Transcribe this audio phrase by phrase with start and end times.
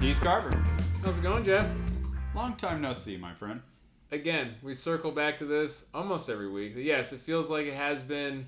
[0.00, 0.56] He's Carver.
[1.02, 1.66] How's it going, Jeff?
[2.34, 3.60] Long time no see, my friend.
[4.10, 6.72] Again, we circle back to this almost every week.
[6.76, 8.46] Yes, it feels like it has been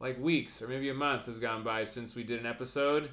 [0.00, 3.10] like weeks or maybe a month has gone by since we did an episode.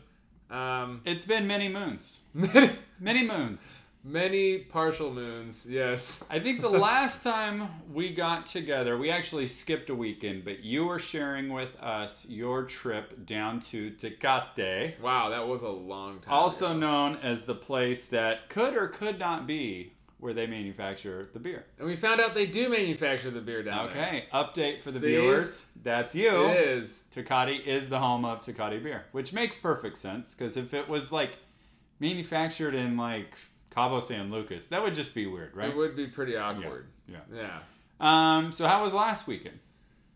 [0.49, 2.19] Um, It's been many moons.
[2.33, 3.80] many, Many moons.
[4.03, 6.23] Many partial moons, yes.
[6.29, 10.85] I think the last time we got together, we actually skipped a weekend, but you
[10.85, 16.33] were sharing with us your trip down to Tecate, Wow, that was a long time.
[16.33, 16.77] also ago.
[16.79, 21.65] known as the place that could or could not be where they manufacture the beer.
[21.79, 24.03] and we found out they do manufacture the beer down there.
[24.05, 25.07] Okay, update for the See?
[25.07, 25.65] viewers.
[25.83, 26.45] That's you.
[26.49, 27.05] It is.
[27.15, 31.11] Tecate is the home of Tecate beer, which makes perfect sense because if it was
[31.11, 31.37] like
[31.99, 33.33] manufactured in like
[33.71, 35.69] Cabo San Lucas, that would just be weird, right?
[35.69, 36.87] It would be pretty awkward.
[37.07, 37.17] Yeah.
[37.33, 37.59] yeah.
[37.99, 38.51] Um.
[38.51, 39.59] So how was last weekend?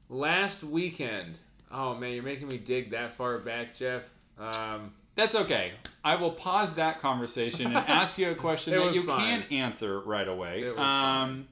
[0.10, 1.40] Last weekend.
[1.72, 4.04] Oh man, you're making me dig that far back, Jeff.
[4.38, 5.72] Um, That's okay.
[6.04, 9.42] I will pause that conversation and ask you a question that you fine.
[9.44, 10.62] can answer right away.
[10.64, 11.48] It was um,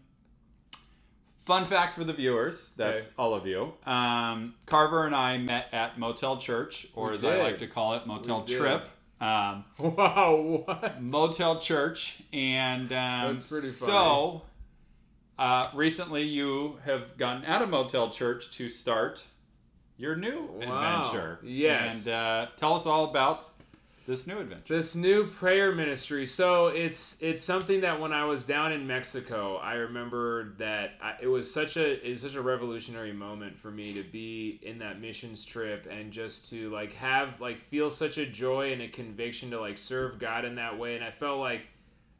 [1.45, 3.13] fun fact for the viewers, that's Okay.
[3.17, 3.73] all of you.
[3.85, 7.93] Um, Carver and I met at Motel Church, or We as I like to call
[7.95, 8.57] it, Motel We did.
[9.23, 9.63] Um,
[9.95, 11.01] wow, what?
[11.01, 14.41] Motel Church, and um, That's pretty so
[15.39, 19.23] uh, recently you have gotten out of Motel Church to start
[19.97, 21.01] your new Wow.
[21.03, 21.39] adventure.
[21.43, 22.05] Yes.
[22.05, 23.49] and uh, tell us all about
[24.05, 24.75] this new adventure.
[24.75, 29.57] this new prayer ministry so it's it's something that when i was down in mexico
[29.57, 33.71] i remember that I, it was such a it was such a revolutionary moment for
[33.71, 38.17] me to be in that missions trip and just to like have like feel such
[38.17, 41.39] a joy and a conviction to like serve god in that way and i felt
[41.39, 41.67] like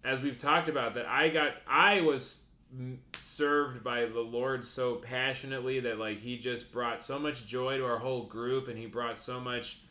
[0.06, 2.46] as we've talked about that i got i was
[3.20, 7.86] served by the lord so passionately that like he just brought so much joy to
[7.86, 9.83] our whole group and he brought so much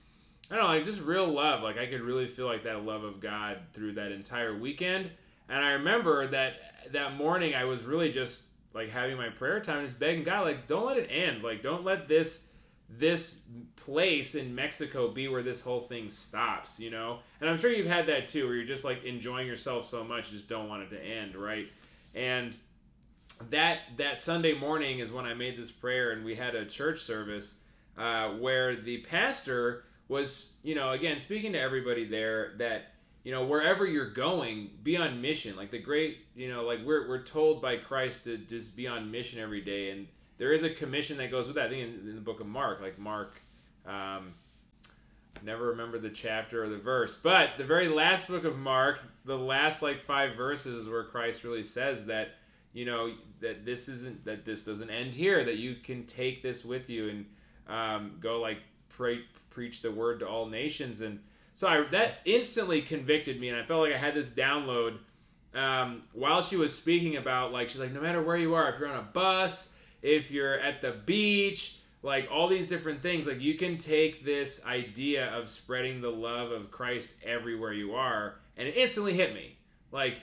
[0.52, 1.62] I don't know, like just real love.
[1.62, 5.10] Like I could really feel like that love of God through that entire weekend.
[5.48, 9.86] And I remember that that morning I was really just like having my prayer time,
[9.86, 11.42] just begging God, like don't let it end.
[11.42, 12.48] Like don't let this
[12.90, 13.40] this
[13.76, 17.20] place in Mexico be where this whole thing stops, you know?
[17.40, 20.30] And I'm sure you've had that too, where you're just like enjoying yourself so much,
[20.30, 21.69] you just don't want it to end, right?
[22.14, 22.54] And
[23.48, 27.00] that that Sunday morning is when I made this prayer, and we had a church
[27.00, 27.60] service
[27.96, 32.93] uh, where the pastor was, you know, again speaking to everybody there that
[33.25, 35.56] you know wherever you're going, be on mission.
[35.56, 39.11] Like the great, you know, like we're we're told by Christ to just be on
[39.11, 40.06] mission every day, and
[40.39, 41.67] there is a commission that goes with that.
[41.67, 43.41] I think in, in the book of Mark, like Mark.
[43.87, 44.34] Um,
[45.43, 49.37] never remember the chapter or the verse but the very last book of mark the
[49.37, 52.34] last like five verses where christ really says that
[52.73, 56.65] you know that this isn't that this doesn't end here that you can take this
[56.65, 57.27] with you and
[57.67, 58.59] um, go like
[58.97, 59.21] pray,
[59.52, 61.00] preach the word to all nations.
[61.00, 61.20] And
[61.54, 64.96] so I, that instantly convicted me and i felt like i had this download
[65.54, 68.80] um, while she was speaking about like she's like no matter where you are if
[68.80, 73.26] you're on a bus if you're at the beach like all these different things.
[73.26, 78.36] Like you can take this idea of spreading the love of christ everywhere you are
[78.56, 79.56] and it instantly hit me.
[79.90, 80.19] Like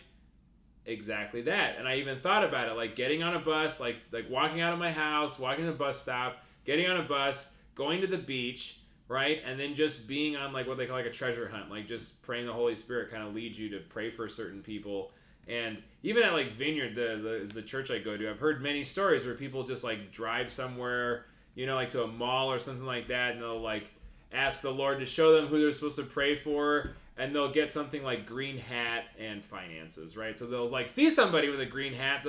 [0.85, 1.77] exactly that.
[1.77, 4.73] And i even thought about it like getting on a bus like like walking out
[4.73, 8.17] of my house walking to the bus stop getting on a bus going to the
[8.17, 8.78] beach
[9.09, 11.87] right and then just being on like what they call like a treasure hunt like
[11.87, 15.11] just praying the holy spirit kind of leads you to pray for certain people
[15.47, 18.83] and even at like vineyard the, the the church i go to i've heard many
[18.83, 21.25] stories where people just like drive somewhere
[21.55, 23.89] you know like to a mall or something like that and they'll like
[24.31, 27.73] ask the lord to show them who they're supposed to pray for and they'll get
[27.73, 31.93] something like green hat and finances right so they'll like see somebody with a green
[31.93, 32.23] hat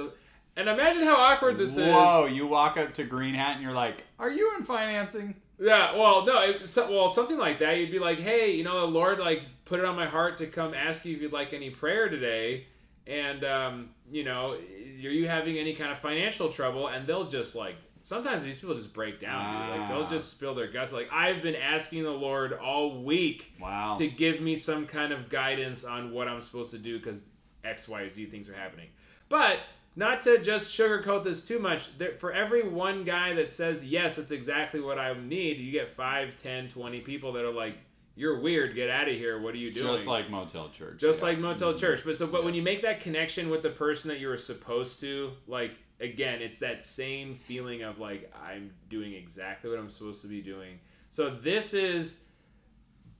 [0.56, 2.26] and imagine how awkward this is Whoa!
[2.26, 6.25] You walk up to Green Hat and you're like, "Are you in financing?" Yeah, well,
[6.25, 7.76] no, it, so, well, something like that.
[7.76, 10.47] You'd be like, "Hey, you know, the Lord like put it on my heart to
[10.47, 12.66] come ask you if you'd like any prayer today,
[13.06, 17.54] and um, you know, are you having any kind of financial trouble?" And they'll just
[17.54, 19.68] like sometimes these people just break down.
[19.71, 19.89] Like Ah.
[19.89, 20.92] they'll just spill their guts.
[20.95, 23.95] Like I've been asking the Lord all week Wow.
[23.98, 27.21] to give me some kind of guidance on what I'm supposed to do because
[27.63, 28.89] X, Y, Z things are happening.
[29.28, 29.59] But
[29.97, 34.16] not to just sugarcoat this too much, there, for every one guy that says, yes,
[34.16, 37.75] that's exactly what I need, you get 5, 10, 20 people that are like,
[38.16, 39.87] you're weird, get out of here, what are you doing?
[39.87, 41.01] Just like Motel Church.
[41.01, 41.28] just yeah.
[41.28, 41.81] like motel mm-hmm.
[41.81, 44.37] church but so but when you make that connection with the person that you were
[44.37, 49.91] supposed to like again it's that same feeling of like i'm doing exactly what i'm
[49.91, 50.78] supposed to be doing
[51.10, 52.25] so this is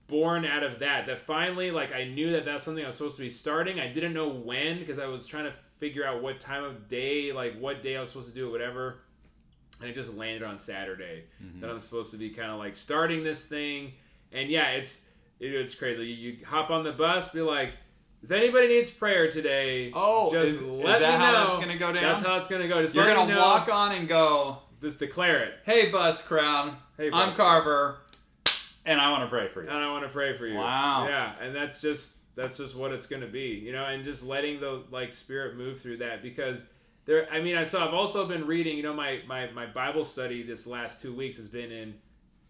[0.07, 3.17] born out of that that finally like i knew that that's something i was supposed
[3.17, 6.38] to be starting i didn't know when because i was trying to figure out what
[6.38, 8.99] time of day like what day i was supposed to do it whatever
[9.81, 11.61] and it just landed on saturday Mhm.
[11.61, 13.93] that i'm supposed to be kind of like starting this thing
[14.32, 15.06] and yeah it's
[15.41, 16.03] Dude, it's crazy.
[16.05, 17.71] You, you hop on the bus, be like,
[18.23, 21.44] if anybody needs prayer today, Oh, just is, let is that me how know.
[21.47, 22.03] that's gonna go down?
[22.03, 22.83] That's how it's gonna go.
[22.83, 25.55] Just You're gonna walk on and go, Just declare it.
[25.65, 28.00] "Hey, bus crowd, Hey, I'm bus Carver,
[28.85, 30.59] and I want to pray for you." and I want to pray for you.
[30.59, 31.06] Wow.
[31.09, 34.23] Yeah, and that's just that's just what it's going to be, you know, and just
[34.23, 36.71] letting the like spirit move through that because
[37.05, 37.29] there.
[37.31, 38.77] I mean, I saw, I've also been reading.
[38.77, 41.95] You know, my my my Bible study this last two weeks has been in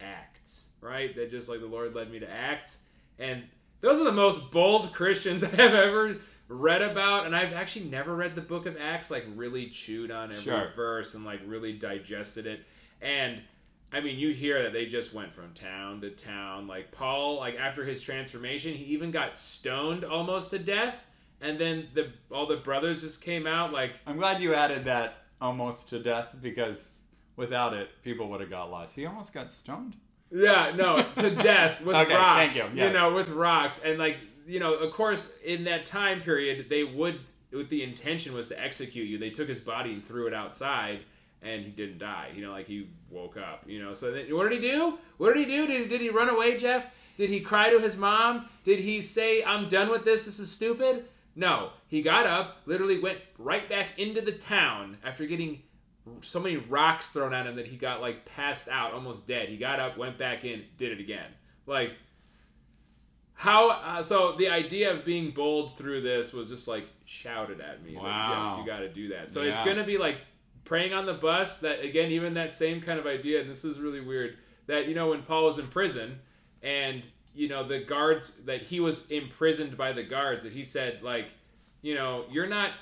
[0.01, 1.15] Acts, right?
[1.17, 2.79] That just like the Lord led me to Acts,
[3.19, 3.43] and
[3.81, 6.17] those are the most bold Christians I have ever
[6.49, 10.31] read about and I've actually never read the book of Acts like really chewed on
[10.31, 10.73] every Sure.
[10.75, 12.63] verse and like really digested it
[13.01, 13.41] and
[13.93, 16.67] I mean, you hear that they just went from town to town.
[16.67, 21.05] Like Paul, like after his transformation, he even got stoned almost to death.
[21.41, 25.15] And then the all the brothers just came out like, I'm glad you added that
[25.41, 26.93] almost to death because
[27.37, 28.95] without it, people would have got lost.
[28.95, 29.97] He almost got stoned.
[30.31, 32.57] yeah, no, to death with Okay, rocks.
[32.59, 32.93] thank you, yes.
[32.95, 37.21] know, with rocks, and like you know, of course, in that time period, they would,
[37.53, 39.17] with the intention was to execute you.
[39.19, 41.01] They took his body and threw it outside.
[41.43, 43.95] And he didn't die, you know, like he woke up, you know.
[43.95, 44.99] So then, what did he do?
[45.17, 45.67] What did he do?
[45.67, 46.85] Did, did he run away, Jeff?
[47.17, 48.49] Did he cry to his mom?
[48.65, 51.07] Did he say, I'm done with this, this is stupid?
[51.37, 51.71] No.
[51.89, 55.63] He got up, literally went right back into the town after getting
[56.23, 59.49] so many rocks thrown at him that he got like passed out, almost dead.
[59.49, 61.31] He got up, went back in, did it again.
[61.67, 61.93] Like,
[63.35, 67.83] how, uh, so the idea of being bold through this was just like shouted at
[67.83, 67.95] me.
[67.95, 68.45] like, Wow.
[68.45, 69.33] yes, you got to do that.
[69.33, 70.19] So it's going to be like
[70.71, 73.81] praying on the bus that, again, even that same kind of idea, and this is
[73.81, 74.37] really weird,
[74.69, 76.17] that, you know, when Paul was in prison
[76.63, 81.03] and, you know, the guards, that he was imprisoned by the guards, that he said,
[81.03, 81.27] like,
[81.83, 82.75] you know, you're not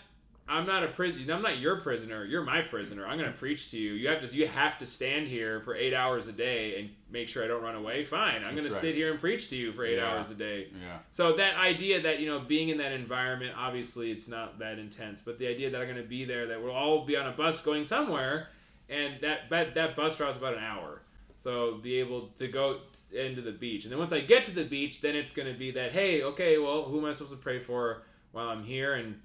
[0.48, 1.32] I'm not a prisoner.
[1.34, 2.24] I'm not your prisoner.
[2.24, 3.06] You're my prisoner.
[3.06, 3.92] I'm going to preach to you.
[3.92, 4.34] You have to.
[4.34, 7.62] You have to stand here for eight hours a day and make sure I don't
[7.62, 8.04] run away.
[8.04, 8.44] Fine.
[8.44, 10.06] I'm going to sit here and preach to you for eight Yeah.
[10.10, 10.68] hours a day.
[10.80, 10.98] Yeah.
[11.10, 15.20] So that idea that you know being in that environment, obviously it's not that intense,
[15.20, 17.32] but the idea that I'm going to be there, that we'll all be on a
[17.32, 18.48] bus going somewhere,
[18.88, 21.02] and that that, that bus route's about an hour.
[21.40, 22.80] So be able to go
[23.12, 25.58] into the beach, and then once I get to the beach, then it's going to
[25.58, 28.02] be that hey, okay, well, who am I supposed to pray for
[28.32, 28.94] while I'm here?
[28.94, 29.20] And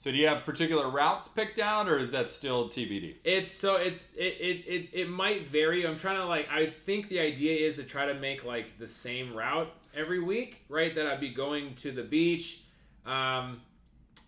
[0.00, 3.16] So do you have particular routes picked out, or is that still TBD?
[3.24, 5.84] It's so it's it, it, it, it might vary.
[5.86, 8.86] I'm trying to like I think the idea is to try to make like the
[8.86, 10.94] same route every week, right?
[10.94, 12.62] That I'd be going to the beach,
[13.06, 13.60] um,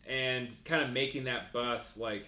[0.09, 2.27] and kind of making that bus like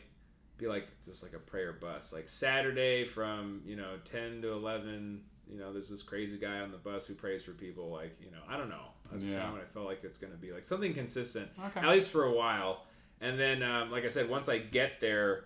[0.56, 2.12] be like just like a prayer bus.
[2.12, 5.20] Like Saturday from you know ten to eleven.
[5.52, 7.90] You know, there's this crazy guy on the bus who prays for people.
[7.90, 8.84] Like you know, I don't know.
[9.10, 9.38] That's Yeah.
[9.40, 11.80] kind of what I felt like it's going to be like something consistent Okay.
[11.80, 12.84] at least for a while.
[13.22, 15.44] And then, um, like I said, once I get there,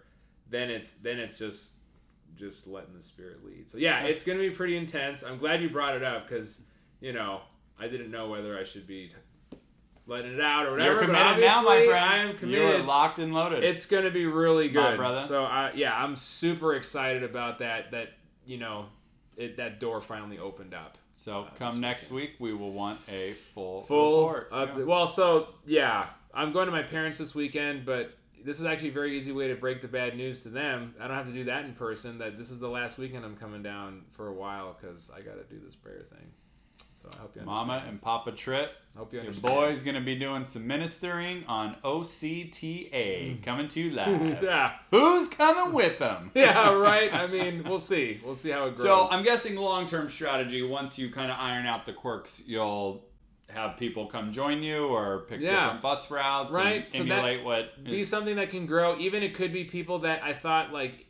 [0.50, 1.73] then it's then it's just
[2.37, 3.70] just letting the spirit lead.
[3.70, 5.23] So yeah, it's gonna be pretty intense.
[5.23, 6.62] I'm glad you brought it up because
[7.00, 7.43] you know
[7.78, 9.12] I didn't know whether I should be
[10.06, 10.93] letting it out or whatever.
[10.94, 12.05] You're committed now, my friend.
[12.05, 12.62] I am committed.
[12.62, 13.64] You are locked and loaded.
[13.64, 15.25] It's gonna be really My good, brother.
[15.26, 17.90] So I, yeah, I'm super excited about that.
[17.90, 18.11] That
[18.46, 18.87] you know,
[19.37, 20.96] it, that door finally opened up.
[21.14, 24.49] so uh, come next week, we will want a full full report.
[24.52, 24.84] up- Yeah.
[24.84, 26.06] well so yeah
[26.37, 28.12] i'm going to my parents this weekend but
[28.44, 31.09] this is actually a very easy way to break the bad news to them i
[31.09, 33.62] don't have to do that in person that this is the last weekend i'm coming
[33.62, 36.26] down for a while because i got to do this prayer thing
[36.93, 37.47] so i hope you understand.
[37.47, 41.76] Mama and Papa Trip, hope you your understand boy's gonna be doing some ministering on
[41.85, 43.43] OCTA mm.
[43.43, 44.43] coming to you live.
[44.43, 46.31] yeah Who's coming with them?
[46.35, 50.09] yeah right i mean we'll see we'll see how it grows So I'm guessing long-term
[50.09, 50.62] strategy.
[50.62, 53.05] Once you kind of iron out the quirks, you'll
[53.57, 55.65] have people come join you or pick Yeah.
[55.65, 58.99] different bus routes Right, and emulate what be something that can grow.
[58.99, 61.07] Even it could be people that I thought like,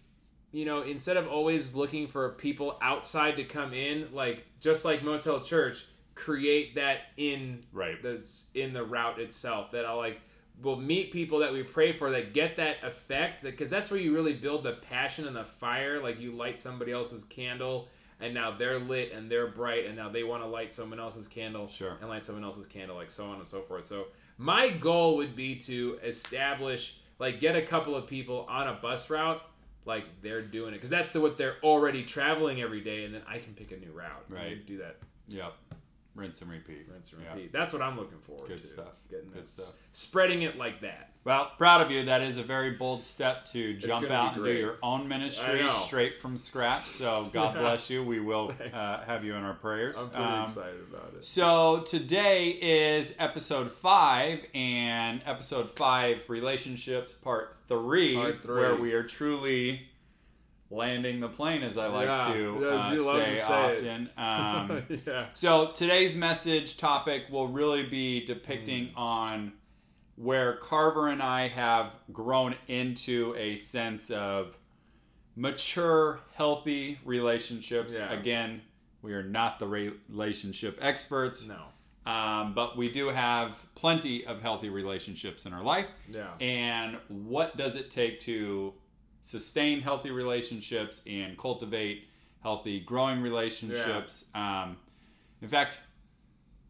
[0.53, 5.03] you know, instead of always looking for people outside to come in, like just like
[5.03, 8.01] Motel Church, create that in right.
[8.03, 8.23] the
[8.55, 9.73] in the route itself.
[9.73, 10.21] That I'll like
[10.63, 14.15] will meet people that we pray for that get that effect because that's where you
[14.15, 16.01] really build the passion and the fire.
[16.01, 17.89] Like you light somebody else's candle.
[18.21, 21.29] And now they're lit and they're bright, and now they want to light someone else's
[21.29, 21.97] candle Sure.
[22.01, 23.85] and light someone else's candle, like so on and so forth.
[23.85, 24.07] So
[24.39, 29.11] my goal would be to establish, like, get a couple of people on a bus
[29.11, 29.43] route,
[29.85, 33.23] like they're doing it, because that's the, what they're already traveling every day, and then
[33.29, 34.25] I can pick a new route.
[34.29, 34.65] Right.
[34.67, 34.97] Do that,
[35.29, 35.53] Yep.
[36.17, 36.87] Rinse and repeat.
[36.91, 37.35] rinse and Yeah.
[37.35, 37.53] repeat.
[37.53, 38.67] That's what I'm looking forward Good to.
[38.69, 38.93] stuff.
[39.11, 39.73] Getting Good stuff.
[39.93, 41.13] spreading it like that.
[41.25, 42.05] Well, proud of you.
[42.05, 46.23] That is a very bold step to jump out and do your own ministry straight
[46.23, 46.87] from scratch.
[46.87, 47.61] So God Yeah.
[47.63, 48.05] bless you.
[48.05, 49.97] We will uh, have you in our prayers.
[49.99, 51.25] I'm pretty Um, excited about it.
[51.25, 58.55] So today is episode five, and episode five relationships part three, Part three.
[58.61, 59.89] where we are truly
[60.71, 64.11] landing the plane, as I like Yeah, to uh, say, to say often.
[64.19, 65.27] Um, yeah.
[65.35, 68.99] so today's message topic will really be depicting Hmm.
[68.99, 69.53] on
[70.17, 74.57] where Carver and I have grown into a sense of
[75.37, 77.97] mature, healthy relationships.
[77.99, 78.13] Yeah.
[78.13, 78.63] Again,
[79.03, 82.11] we are not the relationship experts, No.
[82.11, 85.87] um, but we do have plenty of healthy relationships in our life.
[86.11, 86.31] Yeah.
[86.41, 88.73] And what does it take to
[89.27, 92.05] sustain healthy relationships and cultivate
[92.45, 94.31] healthy, growing relationships?
[94.37, 94.77] Um,
[95.43, 95.81] in fact,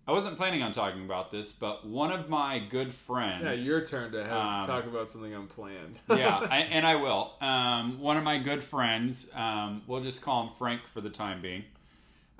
[0.08, 3.42] I wasn't planning on talking about this, but one of my good friends.
[3.44, 5.98] Yeah, your turn to have, Um, talk about something unplanned.
[6.08, 7.34] yeah, I, and I will.
[7.42, 11.42] Um, one of my good friends, um, we'll just call him Frank for the time
[11.42, 11.64] being,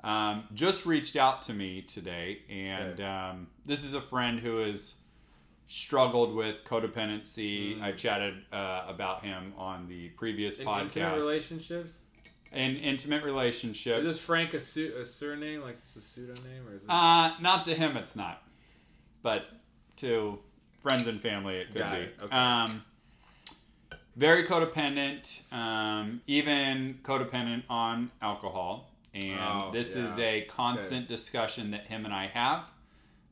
[0.03, 3.03] um, just reached out to me today, and Okay.
[3.03, 4.95] um, this is a friend who has
[5.67, 7.77] struggled with codependency.
[7.77, 7.81] Mm.
[7.81, 10.81] I chatted uh, about him on the previous In podcast.
[10.83, 11.93] intimate relationships?
[12.53, 14.05] In intimate relationships.
[14.05, 15.61] Is this Frank a, su- a surname?
[15.61, 16.67] Like it's a pseudonym?
[16.67, 16.89] Or is it...
[16.89, 18.41] Uh, not to him, it's not.
[19.21, 19.45] But
[19.97, 20.39] to
[20.81, 21.99] friends and family, it could Got be.
[21.99, 22.35] it, okay.
[22.35, 22.83] Um,
[24.15, 28.89] very codependent, um, even codependent on alcohol.
[29.13, 32.63] And Oh, this is a constant discussion that him and I have.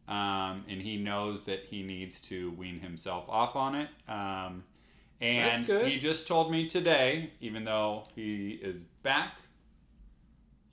[0.08, 3.90] Um, and he knows that he needs to wean himself off on it.
[4.08, 4.64] Um,
[5.20, 5.88] and That's good.
[5.88, 9.38] he just told me today, even though he is back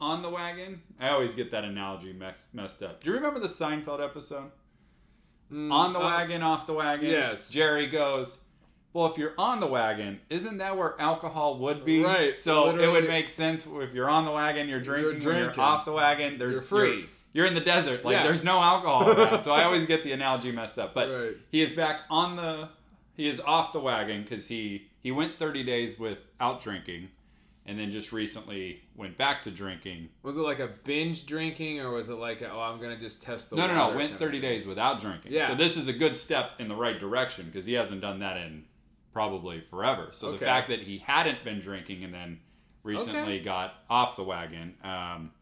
[0.01, 0.83] on the wagon.
[1.01, 3.01] I always get that analogy mess, messed up.
[3.01, 4.51] Do you remember the Seinfeld episode?
[5.51, 7.09] Mm, On the uh, wagon, off the wagon.
[7.09, 7.51] yes.
[7.51, 8.41] Jerry goes,
[8.93, 12.03] Well, if you're on the wagon, isn't that where alcohol would be?
[12.03, 15.07] Right, So it would make sense if you're on the wagon, you're drinking.
[15.07, 15.61] When you're drinking.
[15.63, 16.99] off the wagon, there's You're free.
[16.99, 18.05] You're, you're in the desert.
[18.05, 18.23] Like Yeah.
[18.25, 19.43] there's no alcohol around.
[19.43, 20.95] so I always get the analogy messed up.
[20.95, 21.37] But Right.
[21.51, 22.69] he is back on the.
[23.15, 27.09] He is off the wagon because he he went 30 days without drinking,
[27.67, 30.09] and then just recently went back to drinking.
[30.23, 33.23] Was it like a binge drinking, or was it like, a, oh, I'm gonna just
[33.23, 33.97] test the No, no, no.
[33.97, 35.33] Went 30 days without drinking.
[35.33, 35.49] Yeah.
[35.49, 38.37] So this is a good step in the right direction because he hasn't done that
[38.39, 38.65] in
[39.13, 40.09] probably forever.
[40.13, 40.39] So Okay.
[40.39, 42.41] the fact that he hadn't been drinking and then
[42.83, 43.41] recently Okay.
[43.41, 45.33] got off the wagon um,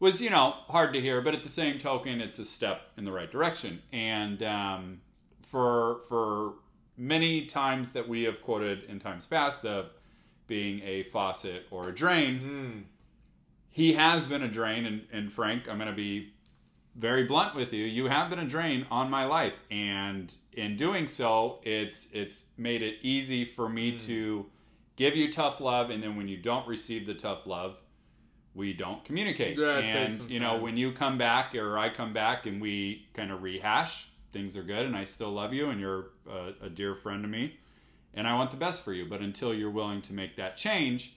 [0.00, 1.20] was, you know, hard to hear.
[1.20, 3.82] But at the same token, it's a step in the right direction.
[3.92, 5.00] And um,
[5.42, 6.54] for for
[6.96, 9.90] many times that we have quoted in times past of
[10.46, 12.82] being a faucet or a drain, Mm.
[13.70, 16.32] he has been a drain and, and frank i'm going to be
[16.96, 21.06] very blunt with you you have been a drain on my life and in doing
[21.06, 24.44] so it's it's made it easy for me to
[24.96, 27.76] give you tough love and then when you don't receive the tough love
[28.54, 32.46] we don't communicate Yeah, and you know when you come back or i come back
[32.46, 36.06] and we kind of rehash things are good and i still love you and you're
[36.28, 37.56] a, a dear friend to me
[38.12, 39.06] and I want the best for you.
[39.08, 41.12] But until you're willing to make that change,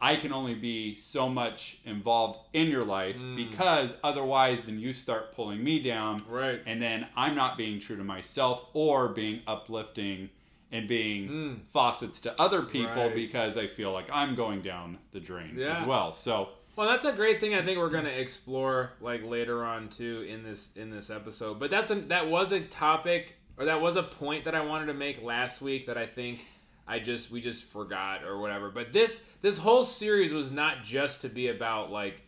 [0.00, 3.36] I can only be so much involved in your life Mm.
[3.36, 6.62] because otherwise, then you start pulling me down, Right.
[6.64, 10.30] and then I'm not being true to myself or being uplifting
[10.72, 11.58] and being Mm.
[11.70, 13.14] faucets to other people Right.
[13.14, 15.78] because I feel like I'm going down the drain Yeah.
[15.82, 16.14] as well.
[16.14, 17.56] So Well, that's a great thing.
[17.56, 21.58] I think we're gonna explore like later on too in this in this episode.
[21.58, 24.86] But that's a that was a topic or that was a point that I wanted
[24.86, 26.38] to make last week that I think
[26.86, 28.70] I just we just forgot or whatever.
[28.70, 32.20] But this this whole series was not just to be about like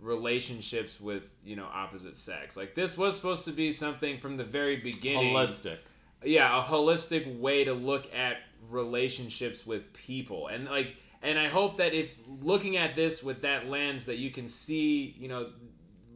[0.00, 2.56] relationships with you know opposite sex.
[2.56, 5.78] Like this was supposed to be something from the very beginning holistic.
[6.24, 11.76] yeah a holistic way to look at relationships with people and like and i hope
[11.76, 12.10] that if
[12.40, 15.50] looking at this with that lens that you can see you know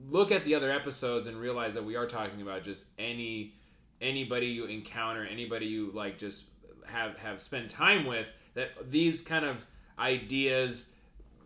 [0.08, 3.54] look at the other episodes and realize that we are talking about just any
[4.00, 6.44] anybody you encounter anybody you like just
[6.86, 9.64] have have spent time with that these kind of
[9.98, 10.92] ideas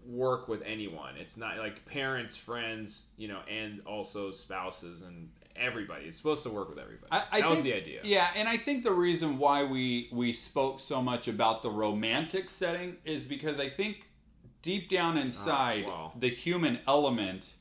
[0.06, 1.16] work with anyone.
[1.16, 5.28] It's not like parents friends you know and also spouses and
[5.60, 8.48] everybody it's supposed to work with everybody I, I that was the idea Yeah, and
[8.48, 13.26] I think the reason why we we spoke so much about the romantic setting is
[13.26, 14.08] because I think
[14.62, 16.12] deep down oh, inside wow.
[16.18, 17.52] the human element,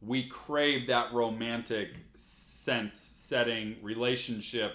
[0.00, 4.74] we crave that romantic sense, setting, relationship,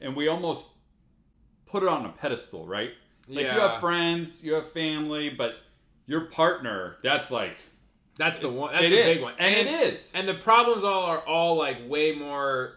[0.00, 0.68] and we almost
[1.66, 2.90] put it on a pedestal, right?
[3.28, 5.56] Like you have friends, you have family, but
[6.06, 7.58] your partner, that's like
[8.18, 8.72] That's the one.
[8.72, 9.04] That's it the is.
[9.04, 9.34] big one.
[9.38, 12.74] and, it is And the problems all are all like way more,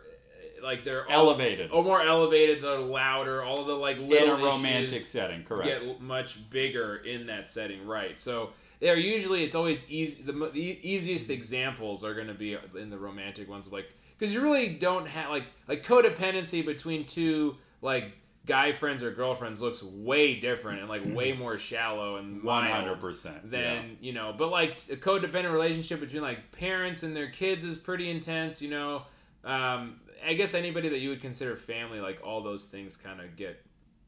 [0.63, 2.63] like they're all, elevated oh, more elevated.
[2.63, 3.43] They're louder.
[3.43, 5.83] All of the like in a romantic setting, correct?
[5.83, 8.19] get much bigger in that setting, right?
[8.19, 10.21] So they're usually it's always easy.
[10.21, 14.41] The, the easiest examples are going to be in the romantic ones, like because you
[14.41, 18.13] really don't have like like codependency between two like
[18.48, 23.51] guy friends or girlfriends looks way different and like way more shallow and hundred percent.
[23.51, 27.77] than you know but like a codependent relationship between like parents and their kids is
[27.77, 29.03] pretty intense you know
[29.43, 33.36] um, i guess anybody that you would consider family like all those things kind of
[33.36, 33.63] get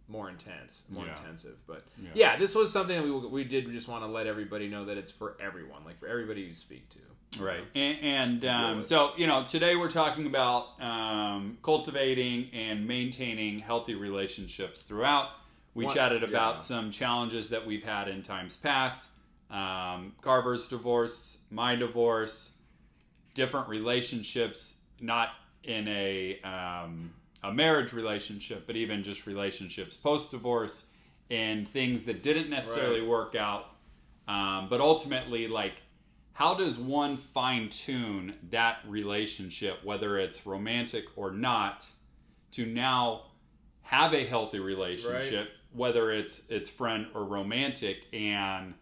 [0.07, 1.15] more intense more Yeah.
[1.17, 2.09] intensive but Yeah.
[2.15, 2.37] yeah.
[2.37, 5.11] this was something that we, we did just want to let everybody know that it's
[5.11, 6.99] for everyone like for everybody you speak to
[7.37, 7.63] Right.
[7.75, 13.95] And, and um, so, you know, today we're talking about um, cultivating and maintaining healthy
[13.95, 15.29] relationships throughout.
[15.73, 16.59] We One- chatted about yeah.
[16.59, 19.09] some challenges that we've had in times past
[19.49, 22.53] um, Carver's divorce, my divorce,
[23.35, 25.29] different relationships, not
[25.63, 27.13] in a, um,
[27.43, 30.87] a marriage relationship, but even just relationships post divorce
[31.29, 33.09] and things that didn't necessarily Right.
[33.09, 33.67] work out.
[34.27, 35.73] Um, but ultimately, like,
[36.33, 41.85] how does one fine tune that relationship, whether it's romantic or not,
[42.51, 43.27] to now
[43.83, 47.97] have a healthy relationship, whether it's it's friend or romantic?
[48.11, 48.73] And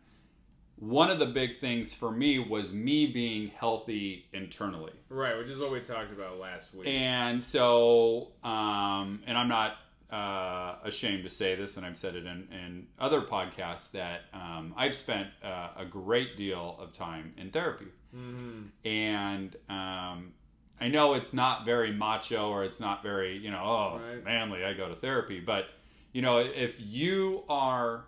[0.78, 4.94] one of the big things for me was me being healthy internally.
[5.10, 9.76] right which is what we talked about last week And so, um, and I'm not
[10.12, 14.74] uh, ashamed to say this, and I've said it in, in other podcasts that um,
[14.76, 17.86] I've spent uh, a great deal of time in therapy.
[18.14, 20.34] hmm And um,
[20.82, 24.24] I know it's not very macho or it's not very, you know, oh, Right.
[24.24, 25.40] manly, I go to therapy.
[25.40, 25.68] But,
[26.12, 28.06] you know, if you are,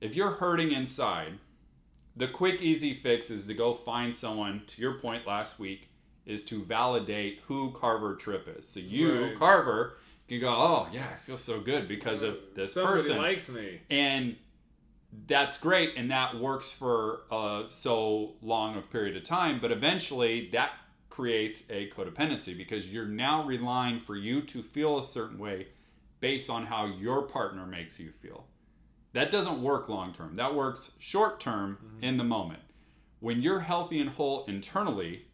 [0.00, 1.38] if you're hurting inside,
[2.14, 5.88] the quick, easy fix is to go find someone, to your point last week,
[6.26, 8.68] is to validate who Carver Tripp is.
[8.68, 9.38] So you, Right.
[9.38, 9.96] Carver,
[10.40, 13.18] can go, oh, yeah, I feel so good because of this Somebody person.
[13.18, 13.80] likes me.
[13.90, 14.36] And
[15.26, 20.48] that's great and that works for uh, so long of period of time but eventually
[20.52, 20.70] that
[21.10, 25.66] creates a codependency because you're now relying for you to feel a certain way
[26.20, 28.46] based on how your partner makes you feel.
[29.12, 30.36] That doesn't work long term.
[30.36, 32.60] That works short term in the moment.
[33.20, 35.26] When you're healthy and whole internally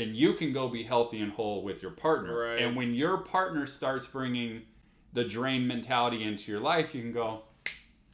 [0.00, 2.62] then you can go be healthy and whole with your partner Right.
[2.62, 4.62] and when your partner starts bringing
[5.12, 7.42] the drain mentality into your life you can go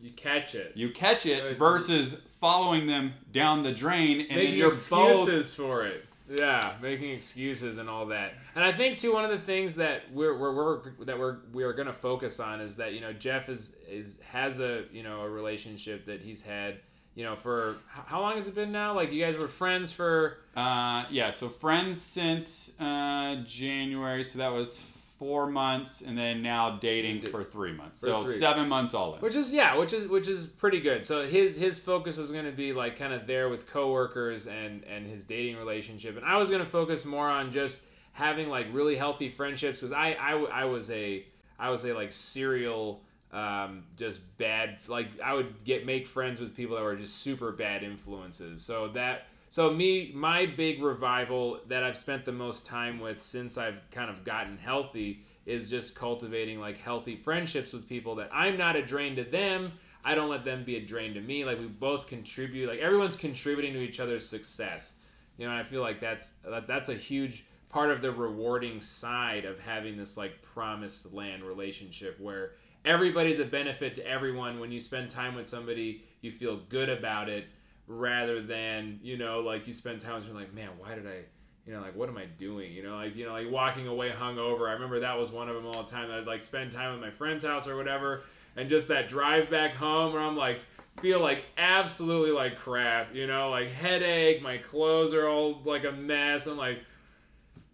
[0.01, 4.37] you catch it you catch it It's- versus following them down the drain and then
[4.39, 6.05] making you're both excuses for it.
[6.29, 8.35] Yeah, making excuses and all that.
[8.57, 11.63] And I think too one of the things that we're, we're, we're that we're we
[11.63, 15.03] are going to focus on is that you know Jeff is is has a you
[15.05, 16.81] know a relationship that he's had
[17.17, 18.95] you know for how long has it been now?
[18.95, 24.53] Like you guys were friends for uh yeah so friends since uh january so that
[24.53, 24.83] was
[25.19, 28.39] four months and then now dating for three months for so three.
[28.39, 31.07] seven months all in which is yeah, which is which is pretty good.
[31.07, 34.85] So his his focus was going to be like kind of there with coworkers and
[34.85, 37.81] and his dating relationship, and I was going to focus more on just
[38.13, 41.25] having like really healthy friendships because I, I I was a
[41.59, 43.01] I was a like serial
[43.33, 47.53] um, just bad like I would get make friends with people that were just super
[47.53, 48.63] bad influences.
[48.63, 53.59] So that so me my big revival that I've spent the most time with since
[53.59, 58.57] I've kind of gotten healthy is just cultivating like healthy friendships with people that I'm
[58.57, 59.73] not a drain to them.
[60.05, 61.45] I don't let them be a drain to me.
[61.45, 62.69] Like we both contribute.
[62.69, 64.97] Like everyone's contributing to each other's success.
[65.37, 69.45] You know, I feel like that's that, that's a huge part of the rewarding side
[69.45, 72.53] of having this like promised land relationship where
[72.87, 74.61] everybody's a benefit to everyone.
[74.61, 77.45] When you spend time with somebody, you feel good about it
[77.89, 81.21] rather than you know like you spend time with you're like man why did I
[81.67, 82.73] you know, like what am I doing?
[82.73, 84.69] You know, like you know, like walking away hungover.
[84.69, 86.09] I remember that was one of them all the time.
[86.09, 88.23] That I'd like spend time with my friend's house or whatever,
[88.55, 90.61] and just that drive back home where I'm like
[91.01, 93.15] feel like absolutely like crap.
[93.17, 94.43] You know, like headache.
[94.43, 96.47] My clothes are all like a mess.
[96.47, 96.79] I'm like,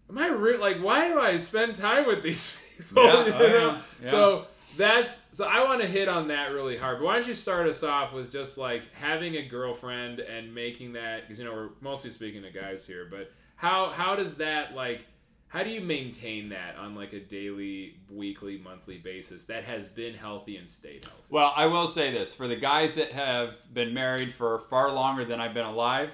[0.09, 3.03] am I re- like why do I spend time with these people?
[3.03, 3.47] Yeah, You know?
[3.47, 4.09] yeah, yeah.
[4.09, 4.47] So
[4.77, 6.99] that's so I want to hit on that really hard.
[6.99, 10.93] But why don't you start us off with just like having a girlfriend and making
[10.93, 14.73] that because you know we're mostly speaking to guys here, but how how does that
[14.75, 15.05] like
[15.47, 20.15] how do you maintain that on like a daily, weekly, monthly basis that has been
[20.15, 21.21] healthy and stayed healthy?
[21.29, 25.23] well i will say this for the guys that have been married for far longer
[25.23, 26.09] than i've been alive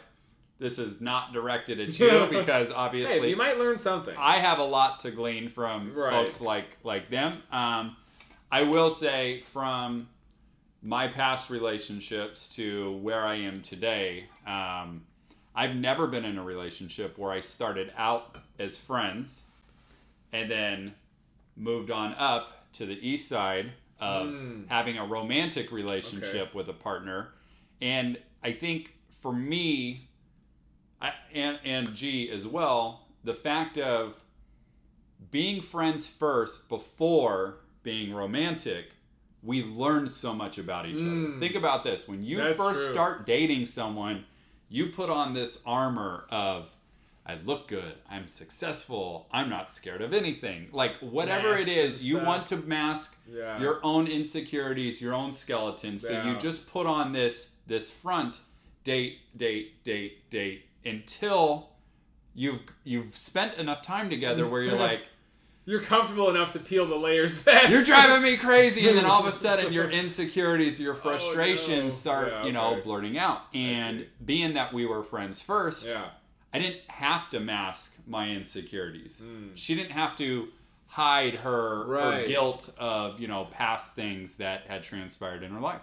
[0.60, 4.14] this is not directed at you because obviously Hey, you might learn something.
[4.20, 6.12] I have a lot to glean from Right.
[6.12, 7.42] folks like like them.
[7.50, 7.96] Um,
[8.52, 10.10] I will say from
[10.82, 15.04] my past relationships to where I am today, um,
[15.56, 19.44] I've never been in a relationship where I started out as friends
[20.32, 20.94] and then
[21.56, 24.68] moved on up to the east side of Mm.
[24.70, 27.34] having a romantic relationship with a partner.
[27.82, 30.08] And I think for me,
[31.02, 34.16] I, and and G as well, the fact of
[35.32, 38.92] being friends first before being romantic,
[39.42, 41.06] we learn so much about each other.
[41.06, 41.40] Mm.
[41.40, 42.94] Think about this: when you That's first true.
[42.94, 44.26] start dating someone,
[44.70, 46.70] you put on this armor of
[47.26, 50.70] I look good, I'm successful, I'm not scared of anything.
[50.72, 52.28] Like whatever it Masks is, and you stuff.
[52.28, 53.60] want to mask Yeah.
[53.60, 56.08] your own insecurities, your own skeletons.
[56.08, 58.40] So you just put on this this front
[58.84, 61.70] date, date, date, date until
[62.34, 65.02] you've you've spent enough time together where you're like,
[65.70, 67.70] You're comfortable enough to peel the layers back.
[67.70, 71.84] you're driving me crazy, and then all of a sudden your insecurities, your frustrations Oh,
[71.84, 71.90] no.
[71.90, 72.82] start, Yeah, you know, okay.
[72.82, 73.44] blurting out.
[73.54, 76.06] And being that we were friends first, Yeah.
[76.52, 79.22] I didn't have to mask my insecurities.
[79.24, 79.52] Mm.
[79.54, 80.48] She didn't have to
[80.88, 85.82] hide her, her guilt of you know past things that had transpired in her life.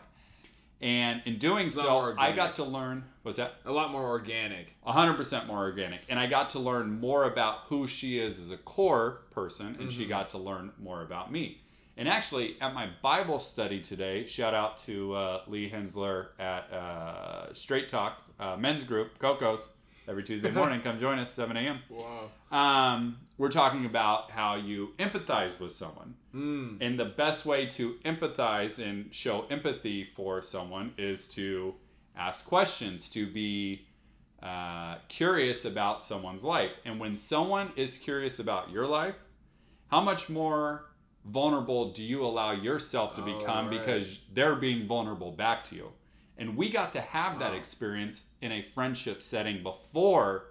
[0.81, 3.05] And in doing so, I got to learn.
[3.25, 4.75] Was that A lot more organic.
[4.87, 6.01] 100% more organic?
[6.09, 9.91] And I got to learn more about who she is as a core person, and
[9.91, 10.11] she Mm-hmm.
[10.11, 11.63] got to learn more about me.
[11.97, 17.55] And actually, at my Bible study today, shout out to uh, Lee Hensler at uh,
[17.55, 19.73] Straight Talk uh, Men's Group, Cocos,
[20.09, 20.81] every Tuesday morning.
[20.81, 21.81] Come join us, 7 a.m.
[21.91, 22.31] Wow.
[22.51, 26.15] Um, we're talking about how you empathize with someone.
[26.35, 26.79] Mm.
[26.81, 31.75] And the best way to empathize and show empathy for someone is to
[32.17, 33.87] ask questions, to be
[34.43, 36.71] uh, curious about someone's life.
[36.85, 39.17] And when someone is curious about your life,
[39.89, 40.87] how much more
[41.25, 43.79] vulnerable do you allow yourself to become right.
[43.79, 45.93] because they're being vulnerable back to you?
[46.39, 50.45] And we got to have that experience in a friendship setting before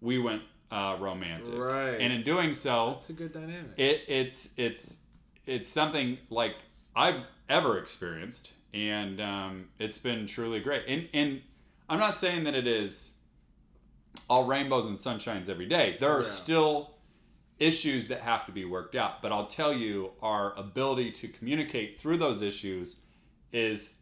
[0.00, 1.54] we went uh, romantic.
[1.56, 1.94] Right.
[2.00, 3.72] And in doing so, it's a good dynamic.
[3.76, 4.98] it it's it's
[5.46, 6.56] it's something like
[6.94, 10.84] I've ever experienced, and um, it's been truly great.
[10.88, 11.42] And and
[11.88, 13.14] I'm not saying that it is
[14.28, 15.96] all rainbows and sunshines every day.
[16.00, 16.28] There are Yeah.
[16.28, 16.94] still
[17.58, 21.98] issues that have to be worked out, but I'll tell you, our ability to communicate
[22.00, 23.00] through those issues
[23.52, 23.94] is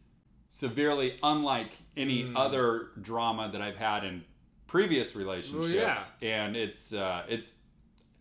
[0.55, 2.33] severely unlike any Mm.
[2.35, 4.23] other drama that I've had in
[4.67, 6.11] previous relationships.
[6.21, 7.53] And it's uh, it's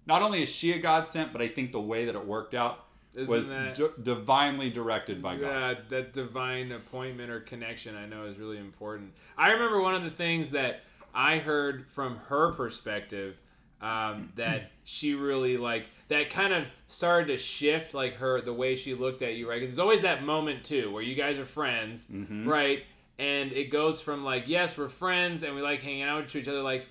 [0.06, 2.86] not only is she a godsend, but I think the way that it worked out
[3.14, 5.78] Isn't was that- di- divinely directed by God.
[5.78, 9.12] Yeah, that divine appointment or connection I know is really important.
[9.36, 13.40] I remember one of the things that I heard from her perspective
[13.82, 18.74] um, that she really like that kind of started to shift like her the way
[18.76, 19.60] she looked at you, right?
[19.60, 22.46] Because there's always that moment too where you guys are friends, Mhm.
[22.46, 22.82] right?
[23.18, 26.48] And it goes from like yes we're friends and we like hanging out to each
[26.48, 26.86] other like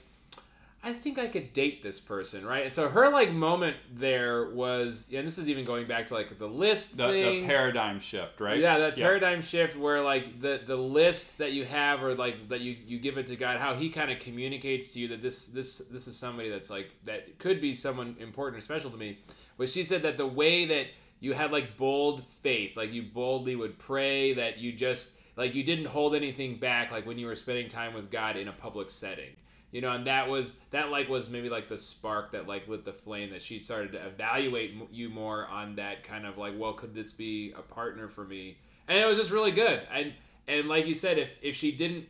[0.82, 2.66] I think I could date this person, right?
[2.66, 6.40] And so her like moment there was, and this is even going back to like
[6.40, 8.58] the list The, the paradigm shift, right?
[8.58, 12.62] Yeah, that paradigm shift where like the the list that you have or like that
[12.62, 15.48] you you give it to God, how He kind of communicates to you that this
[15.48, 19.20] this this is somebody that's like that could be someone important or special to me.
[19.58, 20.88] But she said that the way that
[21.20, 25.64] you had like bold faith, like you boldly would pray, that you just like you
[25.66, 28.90] didn't hold anything back, like when you were spending time with God in a public
[28.90, 29.36] setting
[29.72, 32.86] you know and that was that like was maybe like the spark that like lit
[32.86, 36.74] the flame that she started to evaluate you more on that kind of like well
[36.74, 38.58] could this be a partner for me?
[38.88, 39.82] And it was just really good.
[39.94, 40.14] And
[40.48, 42.06] and like you said if if she didn't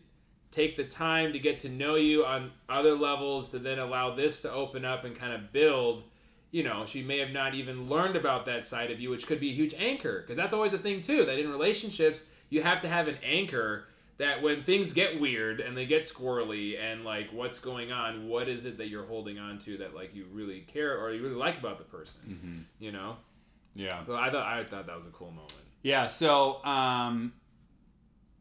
[0.52, 4.42] take the time to get to know you on other levels to then allow this
[4.42, 6.04] to open up and kind of build
[6.52, 9.40] you know she may have not even learned about that side of you which could
[9.40, 12.82] be a huge anchor because that's always a thing too that in relationships you have
[12.82, 13.86] to have an anchor
[14.20, 18.48] that when things get weird and they get squirrely and like what's going on what
[18.48, 21.36] is it that you're holding on to that like you really care or you really
[21.36, 22.64] like about the person Mhm.
[22.80, 23.18] you know
[23.76, 24.04] Yeah.
[24.04, 27.34] so i thought i thought that was a cool moment Yeah, so um,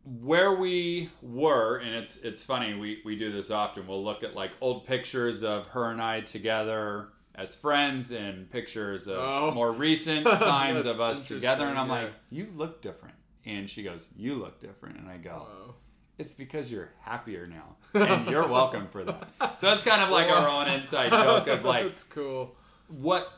[0.04, 3.86] where we were, and it's it's funny we we do this often.
[3.86, 9.06] We'll look at like old pictures of her and I together as friends, and pictures
[9.06, 9.50] of Oh.
[9.52, 11.66] more recent times of us together.
[11.66, 13.14] And I'm interesting, like, you look different,
[13.48, 15.74] and she goes, you look different, and I go, Wow.
[16.18, 19.28] it's because you're happier now, and you're welcome for that.
[19.58, 22.56] So that's kind of like our own inside joke of like that's cool
[22.88, 23.32] what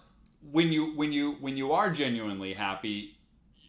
[0.52, 3.16] when you when you when you are genuinely happy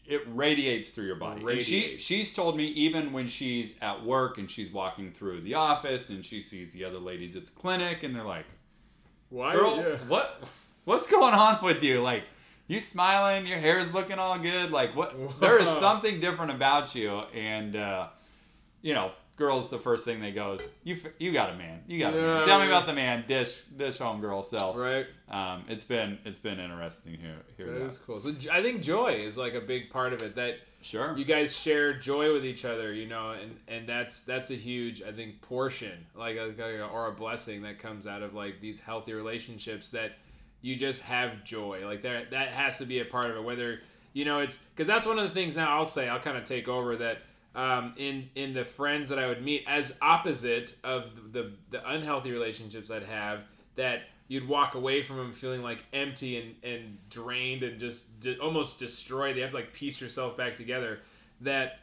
[0.05, 4.37] it radiates through your body and she she's told me even when she's at work
[4.37, 8.03] and she's walking through the office and she sees the other ladies at the clinic
[8.03, 8.45] and they're like
[9.29, 9.97] why girl yeah.
[10.07, 10.43] what
[10.85, 12.23] what's going on with you like
[12.71, 17.19] you smiling your hair's looking all good like what there is something different about you
[17.35, 18.07] and uh
[18.81, 21.99] you know girls the first thing they go is you you got a man you
[21.99, 22.43] got a man.
[22.43, 25.07] Tell me about the man dish dish home girl so right.
[25.29, 27.85] um, it's been it's been interesting here here that that.
[27.87, 28.19] is cool.
[28.19, 31.15] So I think joy is like a big part of it that Sure.
[31.15, 35.03] you guys share joy with each other you know and and that's that's a huge
[35.03, 39.13] i think portion like a- or a blessing that comes out of like these healthy
[39.13, 40.13] relationships that
[40.61, 43.79] you just have joy like that that has to be a part of it whether
[44.13, 46.43] You know, it's because that's one of the things now I'll say, I'll kind of
[46.43, 47.19] take over that
[47.55, 52.31] um, in in the friends that I would meet as opposite of the the unhealthy
[52.31, 53.43] relationships I'd have
[53.75, 58.37] that you'd walk away from them feeling like empty and, and drained and just di-
[58.39, 59.35] almost destroyed.
[59.37, 60.99] You have to like piece yourself back together.
[61.41, 61.79] That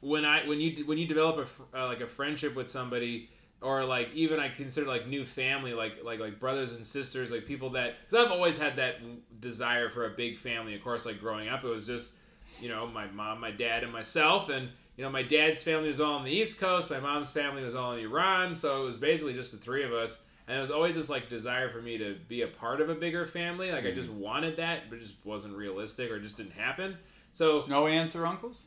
[0.00, 3.28] when I when you when you develop a fr- uh, like a friendship with somebody
[3.64, 7.46] or like even I consider like new family like like like brothers and sisters like
[7.46, 8.96] people that because I've always had that
[9.40, 10.74] desire for a big family.
[10.74, 12.14] Of course, like growing up, it was just
[12.60, 16.00] you know my mom, my dad, and myself and you know, my dad's family was
[16.00, 18.96] all on the East Coast, my mom's family was all in Iran, so it was
[18.96, 20.22] basically just the three of us.
[20.46, 22.94] And it was always this like desire for me to be a part of a
[22.94, 23.72] bigger family.
[23.72, 24.00] Like I mm-hmm.
[24.00, 26.96] just wanted that, but it just wasn't realistic or just didn't happen.
[27.32, 28.66] So No aunts or uncles?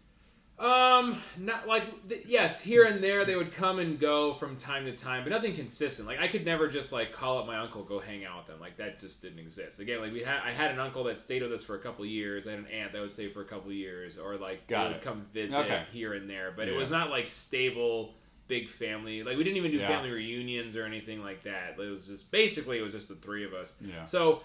[0.60, 4.86] Um, not like th- yes, here and there they would come and go from time
[4.86, 6.08] to time, but nothing consistent.
[6.08, 8.60] Like I could never just like call up my uncle, go hang out with them.
[8.60, 9.80] Like that just didn't exist.
[9.80, 12.06] Again, like we had, I had an uncle that stayed with us for a couple
[12.08, 12.48] years.
[12.48, 15.02] I had an aunt that would stay for a couple years, or like Got would
[15.04, 15.84] come visit Okay.
[15.91, 16.52] here and there.
[16.56, 18.15] But it was not like stable
[18.48, 19.22] big family.
[19.22, 19.88] Like we didn't even do Yeah.
[19.89, 21.76] family reunions or anything like that.
[21.80, 23.76] It was just basically it was just the three of us.
[23.80, 24.06] Yeah.
[24.06, 24.41] So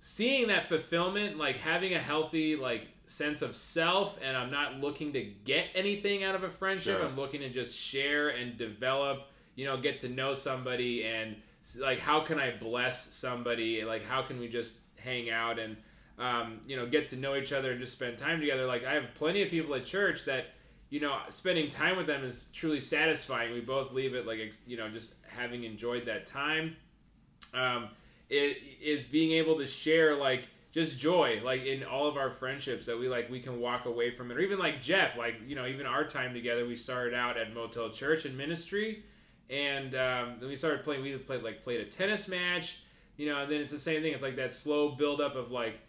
[0.00, 5.12] seeing that fulfillment, like having a healthy like sense of self, and I'm not looking
[5.14, 6.98] to get anything out of a friendship.
[6.98, 7.06] Sure.
[7.06, 9.28] I'm looking to just share and develop.
[9.54, 11.36] You know, get to know somebody, and
[11.78, 13.84] like how can I bless somebody?
[13.84, 15.76] Like how can we just hang out and
[16.18, 18.66] um, you know get to know each other and just spend time together?
[18.66, 20.46] Like I have plenty of people at church that
[20.90, 23.54] you know spending time with them is truly satisfying.
[23.54, 26.76] We both leave it like you know just having enjoyed that time
[27.54, 27.88] um,
[28.28, 32.84] it is being able to share like just joy like in all of our friendships
[32.84, 34.36] that we like we can walk away from it.
[34.36, 37.54] Or even like jeff like you know even our time together we started out at
[37.54, 39.02] motel church in ministry.
[39.48, 42.80] And um, then we started playing we played like played a tennis match
[43.16, 44.12] you know and then it's the same thing.
[44.12, 45.80] It's like that slow build up of like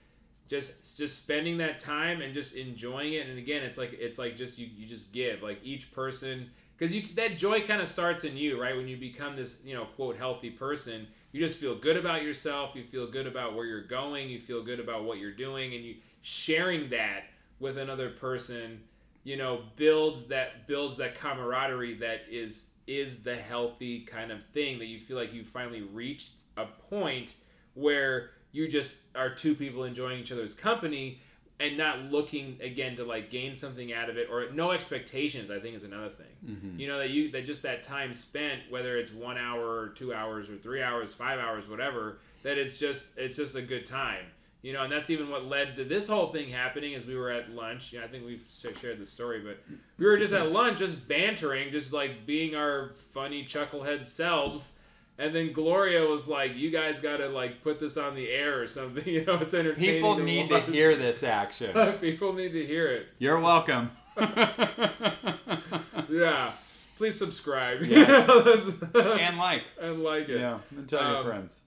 [0.47, 3.27] just just spending that time and just enjoying it.
[3.27, 6.95] And again it's like it's like just you, you just give like each person because
[6.95, 8.77] you that joy kind of starts in you right?
[8.77, 12.71] When you become this you know quote healthy person you just feel good about yourself.
[12.75, 14.29] You feel good about where you're going.
[14.29, 15.75] You feel good about what you're doing.
[15.75, 17.25] And you sharing that
[17.59, 18.81] with another person
[19.23, 24.79] you know builds that builds that camaraderie that is is the healthy kind of thing
[24.79, 27.33] that you feel like you finally reached a point
[27.73, 31.21] where you just are two people enjoying each other's company
[31.59, 35.59] and not looking again to like gain something out of it or no expectations i
[35.59, 36.27] think is another thing.
[36.45, 36.79] Mm-hmm.
[36.79, 40.13] you know that you that just that time spent whether it's one hour or two
[40.13, 44.25] hours or three hours five hours whatever that it's just it's just a good time.
[44.61, 47.31] You know and that's even what led to this whole thing happening as we were
[47.31, 47.93] at lunch.
[47.93, 48.45] You know, i think we've
[48.79, 49.57] shared the story but
[49.97, 54.76] we were just at lunch just bantering just like being our funny chucklehead selves
[55.19, 58.67] and then gloria was like you guys gotta like put this on the air or
[58.67, 61.73] something you know it's entertaining People need to hear this action.
[62.01, 63.91] people need to hear it You're welcome.
[66.09, 66.51] yeah
[66.97, 68.71] please subscribe Yes.
[68.95, 69.63] and, like.
[69.79, 70.59] and like it Yeah.
[70.75, 71.61] And tell your Um, friends.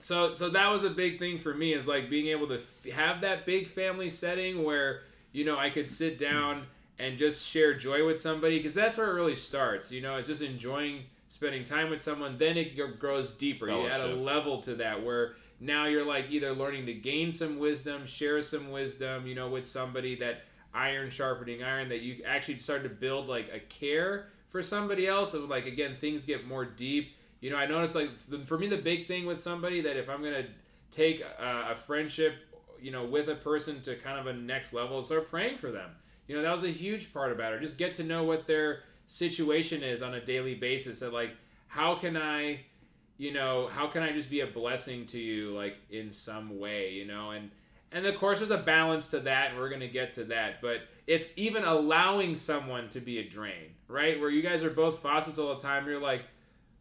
[0.00, 2.92] so so that was a big thing for me is like being able to f-
[2.92, 5.00] have that big family setting where
[5.32, 6.66] you know I could sit down
[6.98, 10.28] and just share joy with somebody because that's where it really starts you know it's
[10.28, 13.68] just enjoying spending time with someone then it grows deeper.
[13.68, 17.58] You add a level to that where now you're like either learning to gain some
[17.58, 20.42] wisdom share some wisdom you know with somebody that
[20.72, 25.34] iron sharpening iron that you actually start to build like a care for somebody else.
[25.34, 27.16] And like again things get more deep.
[27.40, 28.10] You know i noticed like
[28.46, 30.46] for me the big thing with somebody that if i'm gonna
[30.90, 32.36] take a, a friendship
[32.80, 35.90] you know with a person to kind of a next level start praying for them.
[36.28, 37.60] You know that was a huge part about it.
[37.60, 41.30] Just get to know what their situation is on a daily basis that like
[41.66, 42.58] how can i
[43.18, 46.90] you know how can i just be a blessing to you like in some way
[46.90, 47.32] you know?
[47.32, 47.50] And
[47.92, 50.60] and of course there's a balance to that and we're going to get to that
[50.62, 54.18] but it's even allowing someone to be a drain right?
[54.18, 56.22] Where you guys are both faucets all the time you're like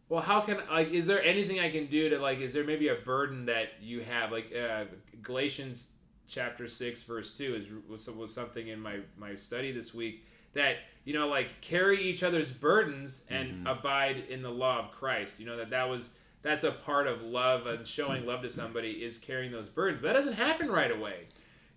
[0.10, 2.88] well how can like is there anything i can do to like is there maybe
[2.88, 4.32] a burden that you have?
[4.32, 4.86] Like uh,
[5.22, 5.92] galatians
[6.28, 10.78] chapter 6 verse 2 is was, was something in my my study this week that
[11.06, 13.72] you know like carry each other's burdens and Mhm.
[13.72, 17.22] abide in the law of christ you know that that was that's a part of
[17.22, 20.92] love and showing love to somebody is carrying those burdens but that doesn't happen right
[20.92, 21.26] away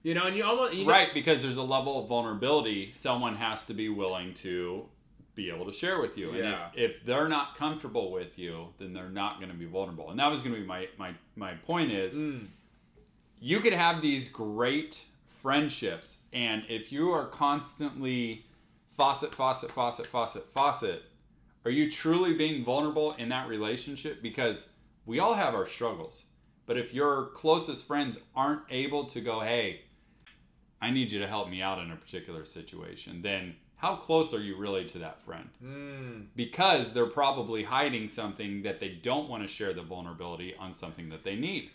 [0.02, 3.34] you know and you almost you know- right, because there's a level of vulnerability someone
[3.36, 4.86] has to be willing to
[5.34, 6.30] be able to share with you.
[6.30, 6.70] And Yeah.
[6.74, 10.10] if, if they're not comfortable with you, then they're not going to be vulnerable.
[10.10, 12.46] And that was going to be my, my, my point is Mm,
[13.38, 18.45] you could have these great friendships and if you are constantly
[18.96, 21.02] faucet faucet faucet faucet faucet
[21.64, 24.70] are you truly being vulnerable in that relationship because
[25.04, 26.26] we all have our struggles
[26.66, 29.80] but if your closest friends aren't able to go hey
[30.80, 34.40] I need you to help me out in a particular situation, then how close are
[34.40, 35.48] you really to that friend?
[35.64, 40.72] Mm, Because they're probably hiding something that they don't want to share the vulnerability on
[40.72, 41.70] something that they need.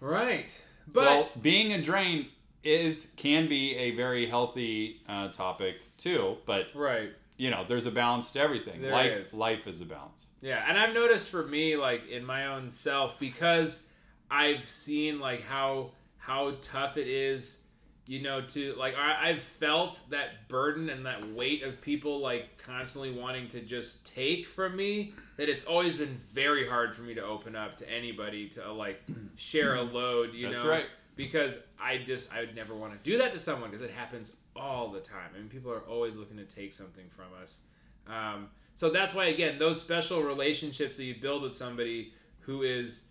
[0.00, 0.50] right.
[0.92, 2.28] But so being a drain
[2.62, 7.10] is can be a very healthy uh, topic too, but right.
[7.36, 8.82] you know there's a balance to everything.
[8.82, 9.34] There life is.
[9.34, 10.26] life is a balance.
[10.40, 13.86] Yeah, and I've noticed for me, like in my own self, because
[14.30, 17.62] I've seen like how how tough it is,
[18.06, 22.58] you know, to like I, I've felt that burden and that weight of people like
[22.58, 25.14] constantly wanting to just take from me.
[25.38, 29.02] That it's always been very hard for me to open up to anybody to like
[29.36, 30.86] share a load, you That's know, right.
[31.16, 34.34] Because I just I would never want to do that to someone because it happens
[34.56, 35.30] all the time.
[35.34, 37.60] I mean, people are always looking to take something from us.
[38.06, 43.04] Um, so that's why again, those special relationships that you build with somebody who is,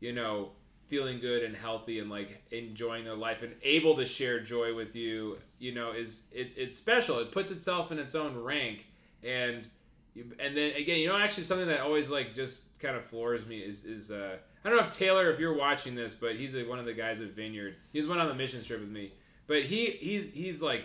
[0.00, 0.50] you know,
[0.88, 4.94] feeling good and healthy and like enjoying their life and able to share joy with
[4.94, 7.18] you, you know, is it's it's special.
[7.18, 8.84] It puts itself in its own rank
[9.22, 9.66] and
[10.14, 13.58] and then again, you know, actually something that always like just kind of floors me
[13.58, 16.68] is is uh, I don't know if Taylor, if you're watching this, but he's like,
[16.68, 17.76] one of the guys at Vineyard.
[17.92, 19.12] He's one on the mission trip with me,
[19.46, 20.84] but he he's he's like,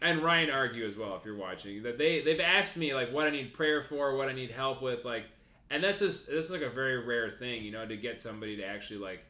[0.00, 3.26] and Ryan argue as well if you're watching that they they've asked me like what
[3.26, 5.24] I need prayer for, what I need help with, like,
[5.70, 8.56] and that's just this is like a very rare thing, you know, to get somebody
[8.56, 9.20] to actually like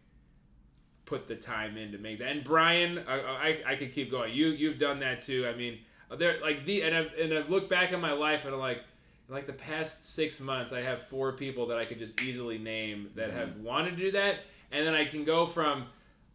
[1.05, 2.29] put the time in to make that.
[2.29, 4.33] And Brian, I, I, I could keep going.
[4.33, 5.47] You you've done that too.
[5.47, 5.81] I mean,
[6.17, 8.83] there like the and I've and I've looked back at my life and I'm like,
[9.29, 12.59] in like the past six months, I have four people that I could just easily
[12.59, 14.41] name that have wanted to do that,
[14.73, 15.87] and then I can go from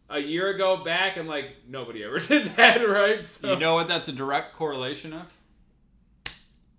[0.08, 3.24] a year ago back and like nobody ever did that, right?
[3.24, 5.26] So, You know what that's a direct correlation of?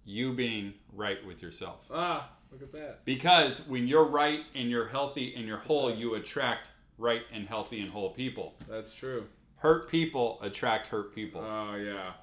[0.04, 1.86] You being right with yourself.
[1.92, 3.06] ah, look at that.
[3.06, 7.80] Because when you're right and you're healthy and you're whole, you attract right and healthy
[7.82, 8.56] and whole people.
[8.68, 9.26] That's true.
[9.58, 11.42] Hurt people attract hurt people.
[11.42, 12.14] Oh yeah,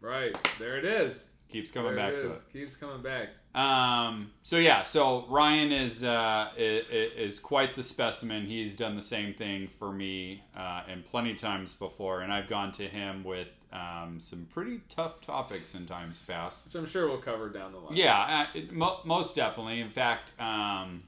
[0.00, 1.26] right there it is.
[1.50, 2.40] Keeps coming There back it to it.
[2.52, 3.28] Keeps coming back.
[3.54, 6.84] Um, so yeah, so Ryan is, uh, is
[7.16, 8.46] is quite the specimen.
[8.46, 12.72] He's done the same thing for me uh, and plenty times before, and I've gone
[12.72, 16.66] to him with um, some pretty tough topics in times past.
[16.66, 17.96] Which I'm sure we'll cover down the line.
[17.96, 19.80] Yeah, uh, it, mo- most definitely.
[19.80, 21.04] In fact, um,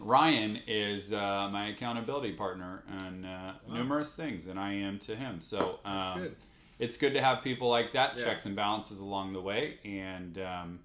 [0.00, 5.40] Ryan is uh, my accountability partner on uh, numerous things, and I am to him.
[5.40, 6.36] So That's um, good.
[6.78, 8.24] It's good to have people like that, Yeah.
[8.24, 9.78] checks and balances along the way.
[9.84, 10.80] And, um,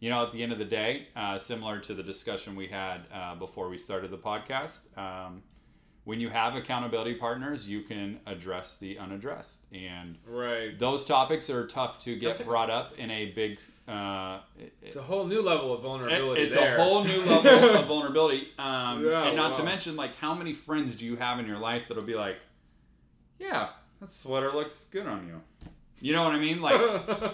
[0.00, 3.02] you know, at the end of the day, uh, similar to the discussion we had
[3.12, 5.42] uh, before we started the podcast, um,
[6.04, 9.66] when you have accountability partners, you can address the unaddressed.
[9.72, 10.78] And Right.
[10.78, 13.60] those topics are tough to get That's brought up in a big.
[13.88, 14.40] Uh,
[14.82, 16.42] It's a whole new level of vulnerability.
[16.42, 16.76] it's there.
[16.76, 18.48] a whole new level of vulnerability.
[18.58, 21.58] Um, Yeah, and not to mention, like, how many friends do you have in your
[21.58, 22.36] life that'll be like,
[23.40, 25.40] yeah, that sweater looks good on you.
[26.00, 26.60] You know what I mean?
[26.60, 26.80] Like,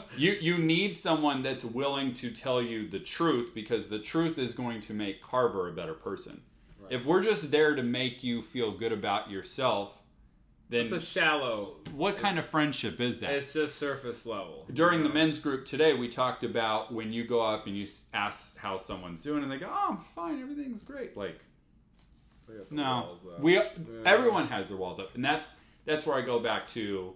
[0.16, 4.54] you you need someone that's willing to tell you the truth because the truth is
[4.54, 6.42] going to make Carver a better person.
[6.80, 6.92] Right.
[6.92, 9.98] If we're just there to make you feel good about yourself,
[10.68, 11.76] then it's a shallow.
[11.92, 13.32] what kind of friendship is that?
[13.34, 14.64] It's just surface level.
[14.72, 17.86] During you the men's group today, we talked about when you go up and you
[18.14, 21.40] ask how someone's doing, and they go, "Oh, I'm fine, everything's great." Like,
[22.48, 23.60] We got the no, we
[24.06, 27.14] everyone has their walls up, and that's that's where I go back to.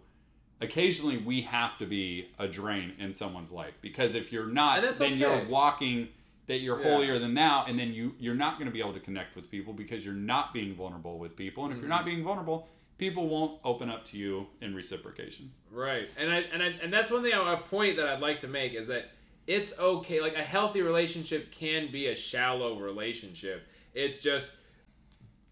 [0.61, 4.93] Occasionally, we have to be a drain in someone's life because if you're not, then
[4.95, 5.15] okay.
[5.15, 6.09] you're walking
[6.47, 6.91] that you're Yeah.
[6.95, 9.51] holier than thou, and then you you're not going to be able to connect with
[9.51, 12.09] people because you're not being vulnerable with people, and if you're not Mm-hmm.
[12.11, 15.53] being vulnerable, people won't open up to you in reciprocation.
[15.71, 18.49] Right, and I and I, and that's one thing a point that I'd like to
[18.49, 19.11] make is that
[19.47, 20.21] it's okay.
[20.23, 23.67] Like a healthy relationship can be a shallow relationship.
[23.93, 24.57] It's just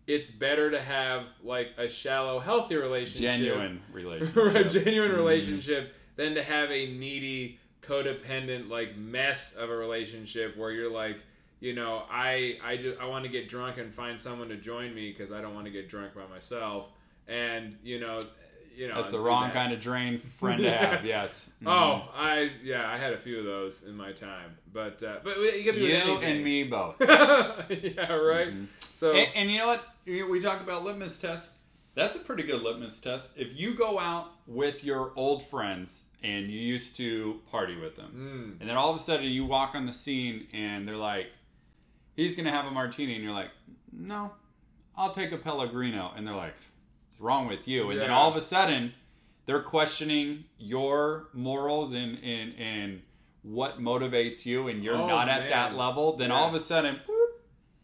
[0.06, 5.16] it's better to have like a shallow, healthy relationship, Genuine relationship, a genuine Mhm.
[5.16, 11.16] relationship, than to have a needy, codependent like mess of a relationship where you're like.
[11.60, 14.94] You know, I I just I want to get drunk and find someone to join
[14.94, 16.88] me because I don't want to get drunk by myself.
[17.26, 18.18] And you know,
[18.76, 19.54] you know That's the wrong that.
[19.54, 21.06] kind of drain friend to have.
[21.06, 21.48] Yes.
[21.62, 21.68] Mhm.
[21.70, 25.38] Oh, I yeah, I had a few of those in my time, but uh, but
[25.38, 26.96] you, could be with you and me both.
[27.00, 28.48] yeah, right.
[28.48, 28.66] Mhm.
[28.92, 29.82] So And, and you know what?
[30.06, 31.58] We talk about litmus tests.
[31.94, 33.38] That's a pretty good litmus test.
[33.38, 38.10] If you go out with your old friends and you used to party with them,
[38.56, 41.28] mm, and then all of a sudden you walk on the scene and they're like,
[42.16, 43.50] "He's gonna have a martini," and you're like,
[43.92, 44.32] "No,
[44.96, 46.56] I'll take a Pellegrino," and they're like,
[47.06, 48.92] "What's wrong with you?" And then all of a sudden,
[49.46, 53.02] they're questioning your morals and and and
[53.42, 55.50] what motivates you, and you're Oh, not at man.
[55.50, 56.16] that level.
[56.16, 57.26] Then all of a sudden, boop,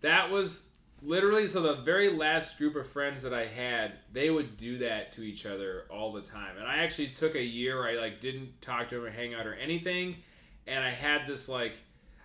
[0.01, 0.66] that was
[1.03, 5.12] literally, so the very last group of friends that I had, they would do that
[5.12, 6.57] to each other all the time.
[6.59, 9.34] And I actually took a year where I like didn't talk to them or hang
[9.34, 10.16] out or anything,
[10.66, 11.74] and I had this like.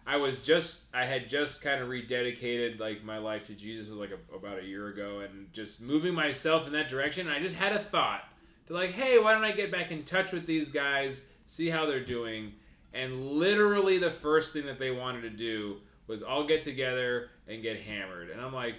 [0.07, 4.11] I was just I had just kind of rededicated like my life to Jesus like
[4.11, 7.25] a, about a year ago and just moving myself in that direction.
[7.25, 8.21] And I just had a thought
[8.67, 11.87] to like, hey, why don't I get back in touch with these guys, see how
[11.87, 12.53] they're doing?
[12.93, 15.77] And literally the first thing that they wanted to do
[16.07, 18.29] was all get together and get hammered.
[18.29, 18.75] And I'm like,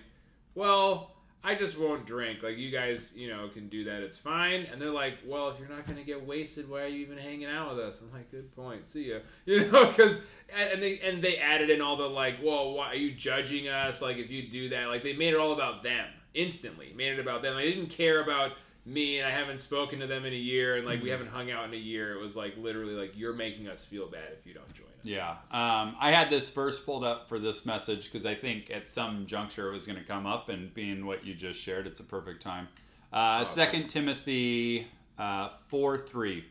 [0.54, 1.16] well,
[1.46, 2.42] I just won't drink.
[2.42, 4.02] Like you guys, you know, can do that.
[4.02, 4.62] It's fine.
[4.62, 7.46] And they're like, well, if you're not gonna get wasted, why are you even hanging
[7.46, 8.00] out with us?
[8.00, 8.88] I'm like, good point.
[8.88, 9.18] See ya.
[9.44, 12.96] You know, because and they and they added in all the like, well, why are
[12.96, 14.02] you judging us?
[14.02, 16.92] Like if you do that, like they made it all about them instantly.
[16.96, 17.54] Made it about them.
[17.56, 18.52] They didn't care about
[18.84, 21.18] me and I haven't spoken to them in a year and like we mm-hmm.
[21.18, 22.12] haven't hung out in a year.
[22.12, 24.86] It was like literally like you're making us feel bad if you don't join.
[25.06, 25.30] Yeah.
[25.52, 29.26] Um, I had this first pulled up for this message because I think at some
[29.26, 32.04] juncture it was going to come up, and being what you just shared, it's a
[32.04, 32.68] perfect time.
[33.12, 34.88] Uh, Second Timothy
[35.18, 36.44] uh, 4 3.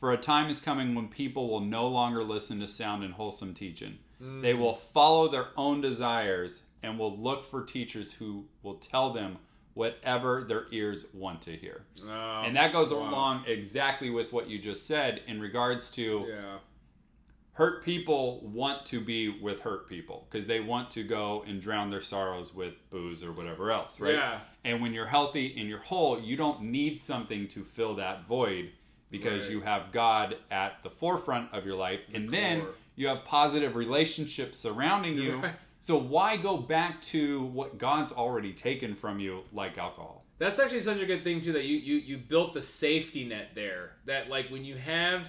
[0.00, 3.54] For a time is coming when people will no longer listen to sound and wholesome
[3.54, 3.98] teaching.
[4.40, 9.38] They will follow their own desires and will look for teachers who will tell them
[9.74, 11.82] whatever their ears want to hear.
[12.06, 13.08] Oh, And that goes wow.
[13.08, 16.58] along exactly with what you just said in regards to Yeah.
[17.54, 21.90] Hurt people want to be with hurt people because they want to go and drown
[21.90, 24.14] their sorrows with booze or whatever else, right?
[24.14, 24.40] Yeah.
[24.64, 28.70] And when you're healthy and you're whole, you don't need something to fill that void
[29.10, 29.50] because Right.
[29.52, 32.70] you have God at the forefront of your life, and then core.
[32.96, 35.36] you have positive relationships surrounding you.
[35.36, 35.54] Right.
[35.80, 40.24] So why go back to what God's already taken from you, like alcohol?
[40.38, 43.50] That's actually such a good thing too that you you you built the safety net
[43.54, 43.96] there.
[44.06, 45.26] That like when you have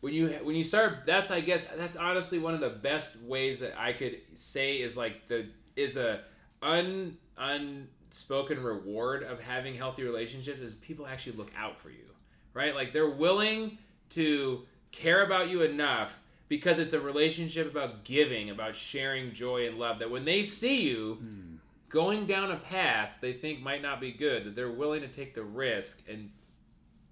[0.00, 3.60] when you when you start that's I guess that's honestly one of the best ways
[3.60, 5.46] that I could say is like the
[5.76, 6.22] is a
[6.62, 12.04] un unspoken reward of having healthy relationships is people actually look out for you.
[12.52, 12.74] Right?
[12.74, 13.78] Like they're willing
[14.10, 19.78] to care about you enough because it's a relationship about giving, about sharing joy and
[19.78, 21.54] love that when they see you hmm.
[21.88, 25.32] going down a path they think might not be good that they're willing to take
[25.32, 26.28] the risk and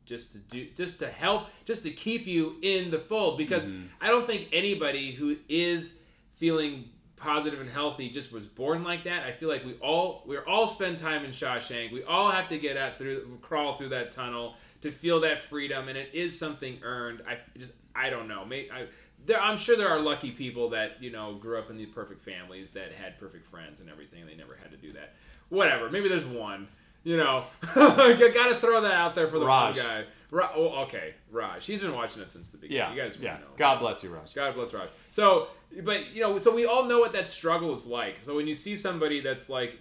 [0.09, 3.83] just to do just to help just to keep you in the fold because mm-hmm.
[4.01, 5.99] i don't think anybody who is
[6.37, 6.85] feeling
[7.17, 10.67] positive and healthy just was born like that i feel like we all we all
[10.67, 14.55] spend time in shawshank we all have to get out through crawl through that tunnel
[14.81, 18.69] to feel that freedom and it is something earned i just i don't know May
[18.73, 18.87] I,
[19.27, 22.23] there, I'm sure there are lucky people that you know grew up in the perfect
[22.23, 24.27] families that had perfect friends and everything.
[24.27, 25.15] They never had to do that.
[25.49, 25.91] Whatever.
[25.91, 26.69] Maybe there's one.
[27.05, 27.44] You know,
[27.74, 29.76] got to throw that out there for the Raj.
[29.76, 30.05] one guy.
[30.30, 31.64] Ra- oh, okay, Raj.
[31.64, 32.78] He's been watching us since the beginning.
[32.78, 33.34] Yeah, you guys yeah.
[33.34, 33.46] know.
[33.57, 34.34] God bless you, Raj.
[34.34, 34.88] God bless Raj.
[35.11, 35.49] So,
[35.84, 38.16] but you know, so we all know what that struggle is like.
[38.22, 39.78] So when you see somebody that's like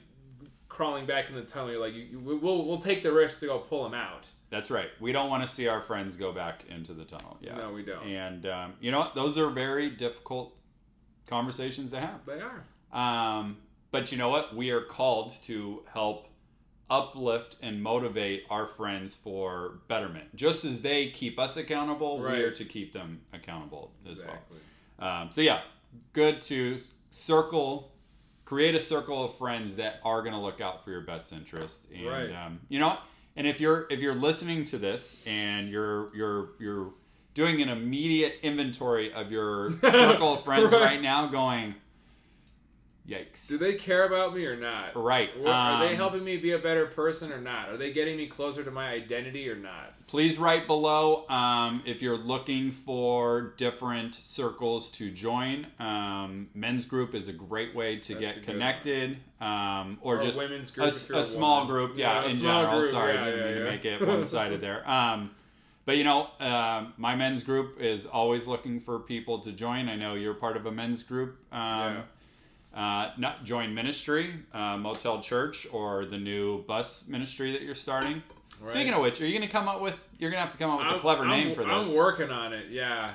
[0.69, 3.47] crawling back in the tunnel, you're like, you, you, we'll we'll take the risk to
[3.47, 4.29] go pull them out.
[4.49, 4.87] That's right.
[5.01, 7.37] We don't want to see our friends go back into the tunnel.
[7.41, 7.55] Yeah.
[7.55, 8.07] No, we don't.
[8.07, 9.15] And um, you know what?
[9.15, 10.55] Those are very difficult
[11.27, 12.25] conversations to have.
[12.25, 12.63] They are.
[12.93, 13.57] Um,
[13.91, 14.55] but you know what?
[14.55, 16.29] We are called to help
[16.89, 20.35] uplift and motivate our friends for betterment.
[20.35, 22.37] Just as they keep us accountable, Right.
[22.37, 24.57] we are to keep them accountable as Exactly.
[24.99, 25.09] well.
[25.23, 25.61] Um, so yeah,
[26.13, 26.79] good to
[27.09, 27.91] circle,
[28.45, 31.87] create a circle of friends that are going to look out for your best interest.
[31.93, 32.31] And Right.
[32.31, 32.97] um, you know,
[33.35, 36.93] and if you're if you're listening to this and you're you're you're
[37.33, 40.81] doing an immediate inventory of your circle of friends Right.
[40.81, 41.75] right now, going,
[43.07, 43.47] yikes.
[43.47, 44.95] Do they care about me or not?
[44.95, 45.29] Right.
[45.39, 47.69] What- are they Um, helping me be a better person or not?
[47.69, 49.93] Are they getting me closer to my identity or not?
[50.07, 55.67] Please write below um, if you're looking for different circles to join.
[55.79, 60.23] Um, men's group is a great way to That's get connected, um, or, Or a
[60.23, 61.73] just women's a, group a a small woman.
[61.87, 61.97] group.
[61.97, 62.79] Yeah, Yeah, in general.
[62.81, 62.91] group.
[62.91, 64.83] Sorry, Yeah, I didn't yeah, mean to make it one sided there.
[64.89, 65.31] Um,
[65.85, 69.87] but you know, um my men's group is always looking for people to join.
[69.87, 71.37] I know you're part of a men's group.
[71.53, 72.03] Um,
[72.77, 78.21] uh, not join ministry, uh, Motel Church, or the new bus ministry that you're starting.
[78.61, 78.69] Right.
[78.71, 79.95] Speaking of which, are you going to come up with?
[80.19, 81.71] You're going to have to come up with a I'm- clever I'm- name for this.
[81.89, 82.69] I'm working on it.
[82.69, 83.13] Yeah,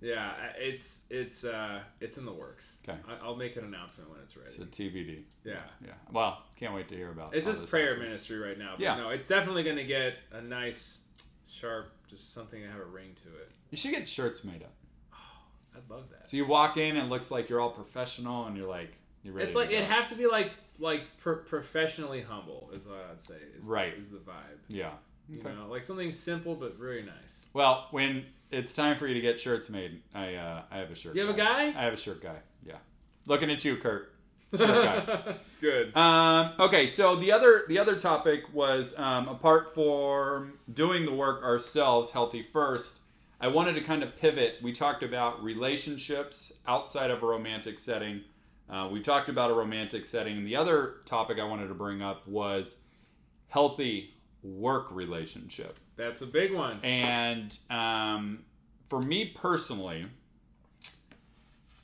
[0.00, 0.32] yeah.
[0.58, 2.78] It's it's uh it's in the works.
[2.88, 2.98] Okay.
[3.22, 4.48] I'll make an announcement when it's ready.
[4.50, 5.22] It's a TBD.
[5.44, 5.56] yeah.
[5.84, 5.92] Yeah.
[6.10, 7.34] Well, can't wait to hear about.
[7.34, 7.38] It.
[7.38, 8.72] It's just this prayer ministry right now.
[8.72, 8.96] But Yeah.
[8.96, 11.00] No, it's definitely going to get a nice,
[11.50, 13.50] sharp, just something to have a ring to it.
[13.70, 14.72] You should get shirts made up.
[15.76, 16.28] I'd love that.
[16.28, 18.92] So you walk in and it looks like you're all professional and you're like
[19.22, 19.46] you're ready.
[19.46, 23.36] It's like it have to be like like pro- professionally humble is what I'd say.
[23.58, 23.94] Is, Right.
[23.98, 24.58] is the vibe.
[24.68, 24.90] Yeah.
[25.28, 27.46] You know, like something simple but very nice.
[27.52, 30.94] Well, when it's time for you to get shirts made, I uh, I have a
[30.94, 31.14] shirt.
[31.14, 31.70] You have a guy.
[31.72, 31.80] guy?
[31.80, 32.36] I have a shirt guy.
[32.66, 32.76] Yeah.
[33.26, 34.08] Looking at you, Kurt.
[34.52, 35.34] Guy.
[35.62, 35.96] Good.
[35.96, 41.42] Um, okay, so the other the other topic was um, apart from doing the work
[41.42, 42.98] ourselves, healthy first.
[43.42, 44.58] I wanted to kind of pivot.
[44.62, 48.20] We talked about relationships outside of a romantic setting.
[48.70, 50.38] Uh, we talked about a romantic setting.
[50.38, 52.78] And the other topic I wanted to bring up was
[53.48, 54.14] healthy
[54.44, 55.76] work relationship.
[55.96, 56.78] That's a big one.
[56.84, 58.44] And um,
[58.88, 60.06] for me personally,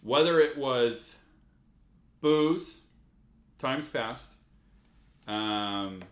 [0.00, 1.18] whether it was
[2.20, 2.84] booze,
[3.58, 4.34] times past,
[5.26, 6.02] um,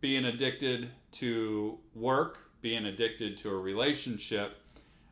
[0.00, 4.56] being addicted to work, being addicted to a relationship,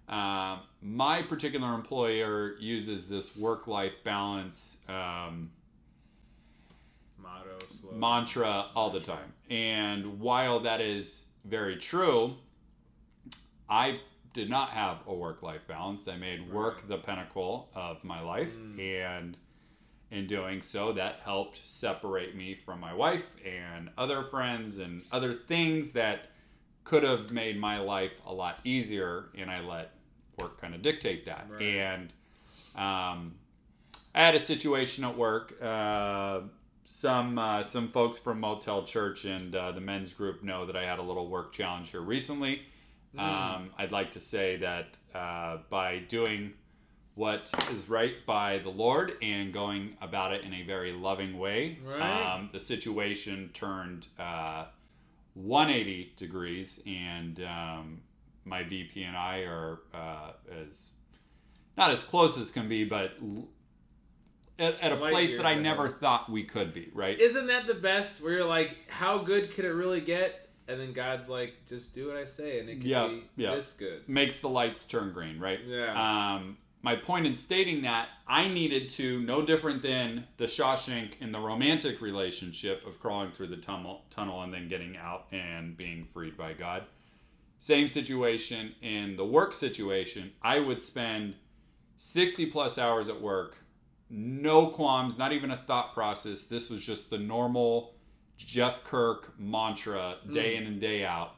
[0.08, 5.50] uh, my particular employer uses this work life balance um,
[7.18, 8.00] Motto, slogan.
[8.00, 9.32] mantra all the time.
[9.50, 12.34] And while that is very true,
[13.68, 14.00] I
[14.32, 16.06] did not have a work life balance.
[16.08, 18.54] I made work the pinnacle of my life.
[18.78, 19.36] And
[20.10, 25.32] in doing so, that helped separate me from my wife and other friends and other
[25.32, 26.30] things that
[26.86, 29.26] could have made my life a lot easier.
[29.36, 29.90] And I let
[30.38, 31.46] work kind of dictate that.
[31.50, 31.62] Right.
[31.62, 32.12] And
[32.74, 33.34] um,
[34.14, 35.60] I had a situation at work.
[35.62, 36.40] Uh,
[36.84, 40.84] some uh, some folks from Motel Church and uh, the men's group know that I
[40.84, 42.62] had a little work challenge here recently.
[43.18, 46.52] Um, I'd like to say that uh, by doing
[47.14, 51.78] what is right by the Lord and going about it in a very loving way,
[51.82, 52.34] Right.
[52.34, 54.66] um, the situation turned uh,
[55.36, 58.00] 180 degrees, and um,
[58.44, 60.30] my VP and I are uh,
[60.62, 60.92] as
[61.76, 63.48] not as close as can be, but l-
[64.58, 66.90] at, at a Light place that I never thought we could be.
[66.94, 67.20] Right?
[67.20, 68.22] Isn't that the best?
[68.22, 70.48] Where you're like, how good could it really get?
[70.68, 73.54] And then God's like, just do what I say, and it can Yeah, be yeah.
[73.54, 74.08] this good.
[74.08, 75.60] makes the lights turn green, right?
[75.64, 76.34] Yeah.
[76.34, 76.56] Um,
[76.86, 81.40] my point in stating that I needed to, no different than the Shawshank in the
[81.40, 86.36] romantic relationship of crawling through the tunnel, tunnel and then getting out and being freed
[86.36, 86.84] by God.
[87.58, 90.30] Same situation in the work situation.
[90.40, 91.34] I would spend
[91.96, 93.56] 60 plus hours at work,
[94.08, 96.44] no qualms, not even a thought process.
[96.44, 97.96] This was just the normal
[98.36, 100.60] Jeff Kirk mantra day mm.
[100.60, 101.34] in and day out.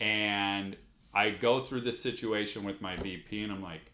[0.00, 0.76] And
[1.12, 3.89] I go through this situation with my VP and I'm like,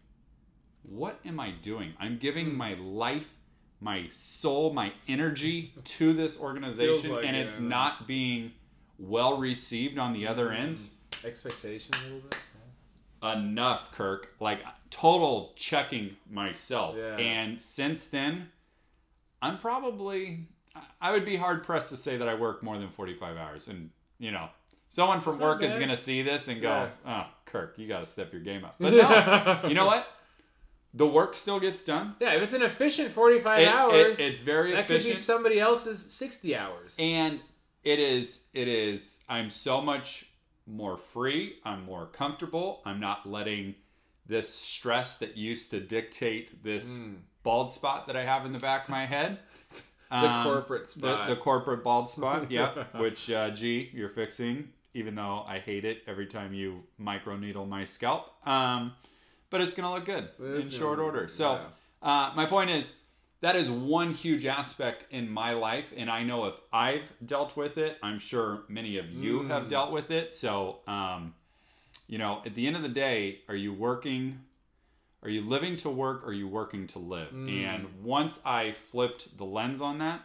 [0.88, 1.94] what am I doing?
[1.98, 3.26] I'm giving my life,
[3.80, 8.52] my soul, my energy to this organization like and it, it's not being
[8.98, 10.62] well received on the other mm-hmm.
[10.62, 10.80] end.
[11.24, 12.40] Expectation a little bit.
[13.22, 14.34] Enough, Kirk.
[14.40, 14.60] Like
[14.90, 16.96] total checking myself.
[16.96, 17.16] Yeah.
[17.16, 18.50] And since then,
[19.42, 20.46] I'm probably
[21.00, 23.68] I would be hard pressed to say that I work more than 45 hours.
[23.68, 24.48] And you know,
[24.88, 27.24] someone from work is going to see this and go, Yeah.
[27.24, 30.06] "Oh, Kirk, you got to step your game up." But no, you know what?
[30.96, 32.16] The work still gets done.
[32.20, 35.60] Yeah, if it's an efficient 45 It- it- hours, it's very that could be somebody
[35.60, 36.94] else's 60 hours.
[36.98, 37.40] and
[37.84, 40.26] it is it is i'm so much
[40.66, 43.76] more free i'm more comfortable i'm not letting
[44.26, 47.18] this stress that used to dictate this Mm.
[47.44, 49.38] bald spot that i have in the back of my head
[50.10, 51.28] The corporate the, spot.
[51.28, 56.02] the corporate bald spot yep which uh, gee you're fixing even though i hate it
[56.08, 58.94] every time you microneedle my scalp um,
[59.50, 62.28] but it's gonna look good in short order so yeah.
[62.30, 62.92] uh, my point is
[63.42, 67.78] that is one huge aspect in my life and i know if i've dealt with
[67.78, 69.48] it i'm sure many of you Mm.
[69.48, 71.34] have dealt with it so um,
[72.08, 74.40] you know at the end of the day are you working
[75.22, 77.48] are you living to work or are you working to live Mm.
[77.64, 80.22] and once i flipped the lens on that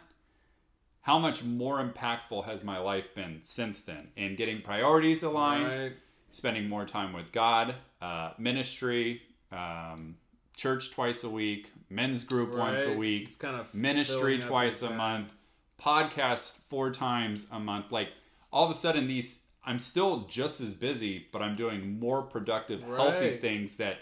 [1.02, 5.92] how much more impactful has my life been since then in getting priorities aligned Right.
[6.32, 9.22] Spending more time with God, uh, ministry,
[9.52, 10.16] um,
[10.56, 14.88] church twice a week, men's group once a week, It's kind of ministry twice a
[14.88, 14.96] time.
[14.96, 15.32] month,
[15.80, 17.92] podcast four times a month.
[17.92, 18.08] Like
[18.52, 22.82] all of a sudden, these I'm still just as busy, but I'm doing more productive,
[22.82, 23.98] healthy things that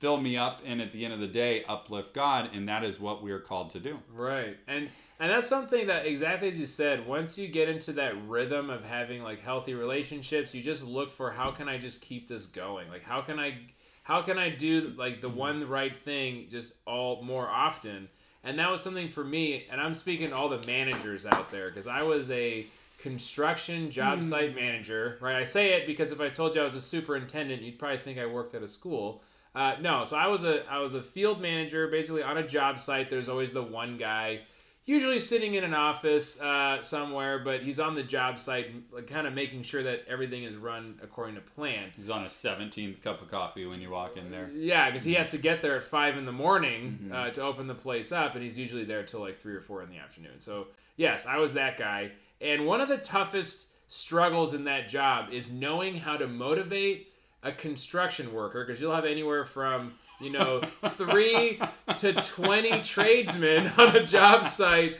[0.00, 2.98] fill me up and at the end of the day uplift God, and that is
[2.98, 3.98] what we are called to do.
[4.12, 4.56] Right.
[4.66, 4.88] And
[5.20, 8.82] and that's something that exactly as you said, once you get into that rhythm of
[8.82, 12.88] having like healthy relationships, you just look for how can I just keep this going?
[12.88, 13.58] Like how can I
[14.02, 15.36] how can I do like the mm-hmm.
[15.36, 18.08] one right thing just all more often?
[18.42, 21.68] And that was something for me, and I'm speaking to all the managers out there
[21.68, 22.66] because I was a
[23.02, 24.30] construction job mm.
[24.30, 25.36] site manager, right?
[25.36, 28.18] I say it because if I told you I was a superintendent, you'd probably think
[28.18, 29.22] I worked at a school.
[29.54, 32.80] Uh, no, so I was a I was a field manager, basically on a job
[32.80, 33.10] site.
[33.10, 34.40] There's always the one guy.
[34.86, 39.24] usually sitting in an office uh, somewhere, but he's on the job site, like, kind
[39.26, 41.90] of making sure that everything is run according to plan.
[41.94, 44.50] He's on a 17th cup of coffee when you walk in there.
[44.52, 47.14] Yeah, because he has to get there at five in the morning Mhm.
[47.14, 49.80] uh, to open the place up, and he's usually there till like three or four
[49.82, 50.40] in the afternoon.
[50.40, 52.12] So yes, I was that guy.
[52.40, 57.09] And one of the toughest struggles in that job is knowing how to motivate
[57.42, 60.62] a construction worker, because you'll have anywhere from you know
[60.96, 61.60] three
[61.98, 64.98] to twenty tradesmen on a job site.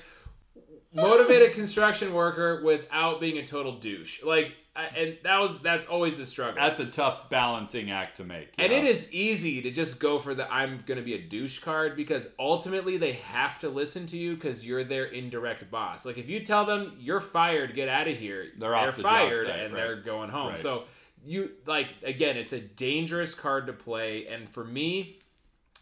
[0.92, 4.24] Motivate a construction worker without being a total douche.
[4.24, 6.56] Like, I, and that was that's always the struggle.
[6.56, 8.48] That's a tough balancing act to make.
[8.58, 8.78] And yeah.
[8.78, 11.96] it is easy to just go for the I'm going to be a douche card
[11.96, 16.04] because ultimately they have to listen to you because you're their indirect boss.
[16.04, 19.12] Like if you tell them you're fired, get out of here, They're off the job
[19.12, 19.80] fired site, and right.
[19.80, 20.50] they're going home.
[20.50, 20.58] Right.
[20.58, 20.84] So
[21.24, 24.26] you like again, it's a dangerous card to play.
[24.26, 25.18] And for me,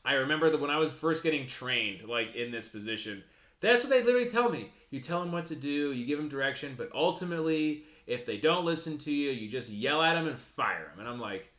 [0.05, 3.23] I remember that when I was first getting trained, like in this position,
[3.61, 4.73] that's what they literally tell me.
[4.91, 8.65] You tell them what to do, you give them direction, but ultimately, if they don't
[8.65, 11.01] listen to you, you just yell at them and fire them.
[11.01, 11.53] And I'm like,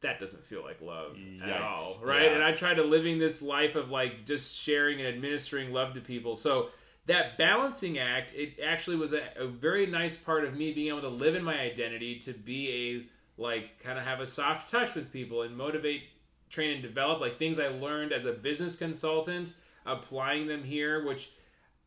[0.00, 2.24] that doesn't feel like love at all, right?
[2.24, 2.34] Yeah.
[2.34, 6.00] And I tried to living this life of like just sharing and administering love to
[6.00, 6.36] people.
[6.36, 6.68] So
[7.06, 11.00] that balancing act, it actually was a, a very nice part of me being able
[11.00, 14.94] to live in my identity to be a like kind of have a soft touch
[14.94, 16.04] with people and motivate,
[16.50, 21.30] train and develop like things I learned as a business consultant, applying them here, which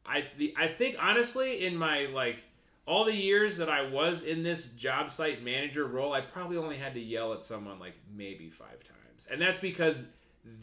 [0.05, 2.43] I the I think honestly in my like
[2.85, 6.77] all the years that I was in this job site manager role, I probably only
[6.77, 10.03] had to yell at someone like maybe five times, and that's because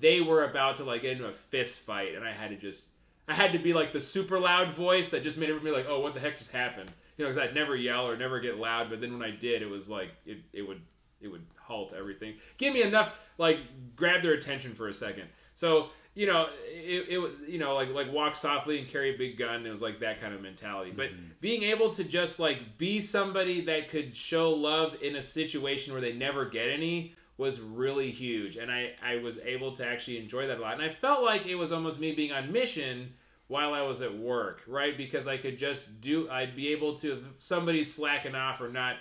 [0.00, 2.88] they were about to like get into a fist fight, and I had to just
[3.28, 6.00] I had to be like the super loud voice that just made everybody like, oh,
[6.00, 6.90] what the heck just happened?
[7.16, 9.62] You know, because I'd never yell or never get loud, but then when I did,
[9.62, 10.82] it was like it, it would
[11.20, 12.34] it would halt everything.
[12.58, 13.58] Give me enough like
[13.94, 15.28] grab their attention for a second.
[15.54, 19.18] So you know, it, it was you know like like walk softly and carry a
[19.18, 19.66] big gun.
[19.66, 20.90] It was like that kind of mentality.
[20.90, 21.24] But mm-hmm.
[21.40, 26.00] being able to just like be somebody that could show love in a situation where
[26.00, 30.46] they never get any was really huge, and I I was able to actually enjoy
[30.46, 30.74] that a lot.
[30.74, 33.12] And I felt like it was almost me being on mission
[33.48, 34.96] while I was at work, right?
[34.96, 36.28] Because I could just do.
[36.30, 38.96] I'd be able to if somebody's slacking off or not,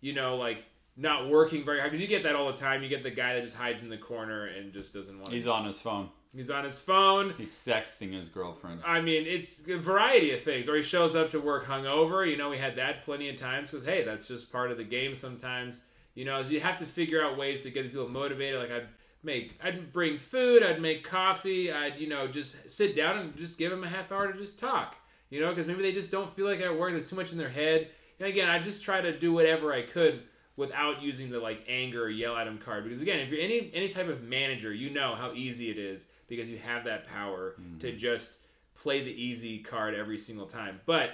[0.00, 0.64] you know, like
[0.96, 2.82] not working very hard because you get that all the time.
[2.82, 5.26] You get the guy that just hides in the corner and just doesn't want.
[5.26, 5.52] To He's to.
[5.52, 6.10] on his phone.
[6.34, 7.34] He's on his phone.
[7.38, 8.82] He's sexting his girlfriend.
[8.84, 10.68] I mean, it's a variety of things.
[10.68, 12.28] Or he shows up to work hungover.
[12.28, 14.84] You know, we had that plenty of times because hey, that's just part of the
[14.84, 15.14] game.
[15.14, 15.84] Sometimes,
[16.14, 18.60] you know, you have to figure out ways to get people motivated.
[18.60, 18.88] Like I'd
[19.28, 23.58] make, I'd bring food, I'd make coffee, I'd you know just sit down and just
[23.58, 24.96] give them a half hour to just talk.
[25.30, 26.92] You know, because maybe they just don't feel like at work.
[26.92, 27.88] There's too much in their head.
[28.18, 30.22] And again, I just try to do whatever I could
[30.56, 32.84] without using the like anger or yell at them card.
[32.84, 36.06] Because again, if you're any any type of manager, you know how easy it is
[36.28, 37.98] because you have that power to mm-hmm.
[37.98, 38.38] just
[38.74, 40.80] play the easy card every single time.
[40.86, 41.10] But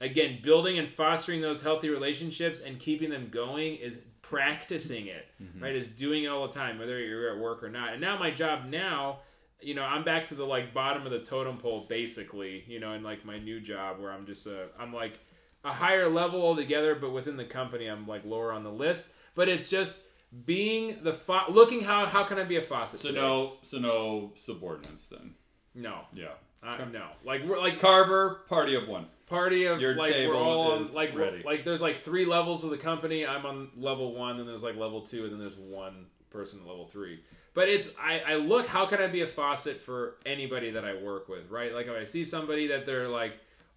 [0.00, 3.98] again, building and fostering those healthy relationships and keeping them going is
[4.28, 5.26] practicing it,
[5.60, 5.74] right?
[5.74, 7.92] Is doing it all the time, whether you're at work or not.
[7.92, 9.20] And now my job now,
[9.60, 12.92] you know, I'm back to the like bottom of the totem pole basically, you know,
[12.94, 15.18] in like my new job where I'm just a, I'm like
[15.64, 19.12] a higher level altogether, but within the company I'm like lower on the list.
[19.34, 20.02] But it's just
[20.44, 23.00] being the fa- looking how how can I be a faucet?
[23.00, 23.20] So today?
[23.20, 25.34] no, so no subordinates then.
[25.74, 26.28] no, Yeah.
[26.62, 27.06] uh, no.
[27.24, 29.06] Like we're like Carver, party of one.
[29.26, 31.42] Party of Your like we're table all on, is like ready.
[31.44, 33.26] like there's like three levels of the company.
[33.26, 36.66] I'm on level one, then there's like level two, and then there's one person at
[36.66, 37.20] level three.
[37.54, 40.94] But it's I, I look how can I be a faucet for anybody that I
[40.94, 41.72] work with, right?
[41.74, 43.34] Like if I see somebody that they're like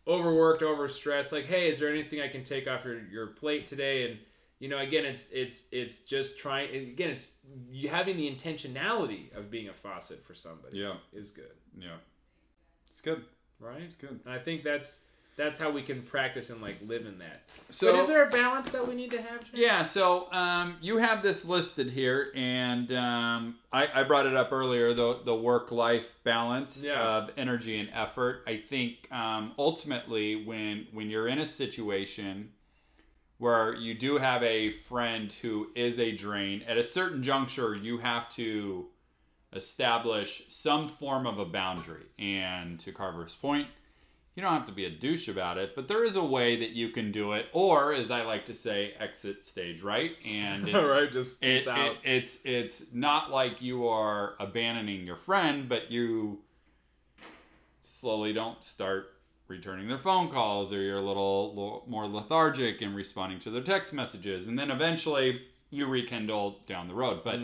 [0.08, 4.10] overworked, overstressed, like hey, is there anything I can take off your, your plate today?
[4.10, 4.20] And
[4.60, 6.76] you know, again, it's it's it's just trying.
[6.76, 7.32] Again, it's
[7.72, 10.78] you having the intentionality of being a faucet for somebody.
[10.80, 10.96] Yeah.
[11.14, 11.96] is good, Yeah.
[12.88, 13.24] It's good.
[13.60, 13.82] right?
[13.82, 14.20] It's good.
[14.26, 15.00] And I think that's
[15.36, 17.44] that's how we can practice and like live in that.
[17.70, 19.44] So but is there a balance that we need to have?
[19.46, 19.62] Jay?
[19.62, 24.52] Yeah, so um, you have this listed here, and um, I, I brought it up
[24.52, 27.02] earlier the, the work life balance Yeah.
[27.02, 28.44] of energy and effort.
[28.48, 32.50] I think um, ultimately, when, when you're in a situation
[33.38, 38.00] where you do have a friend who is a drain, at a certain juncture, you
[38.00, 38.88] have to
[39.54, 42.06] establish some form of a boundary.
[42.20, 43.68] And to Carver's point,
[44.36, 46.70] you don't have to be a douche about it, but there is a way that
[46.70, 50.12] you can do it, or as I like to say, exit stage right.
[50.26, 51.80] And it's, right, just it, peace out.
[51.92, 56.40] it- it's it's not like you are abandoning your friend, but you
[57.82, 59.14] slowly don't start
[59.48, 63.94] returning their phone calls, or you're a little, more lethargic in responding to their text
[63.94, 67.22] messages, and then eventually you rekindle down the road.
[67.24, 67.40] But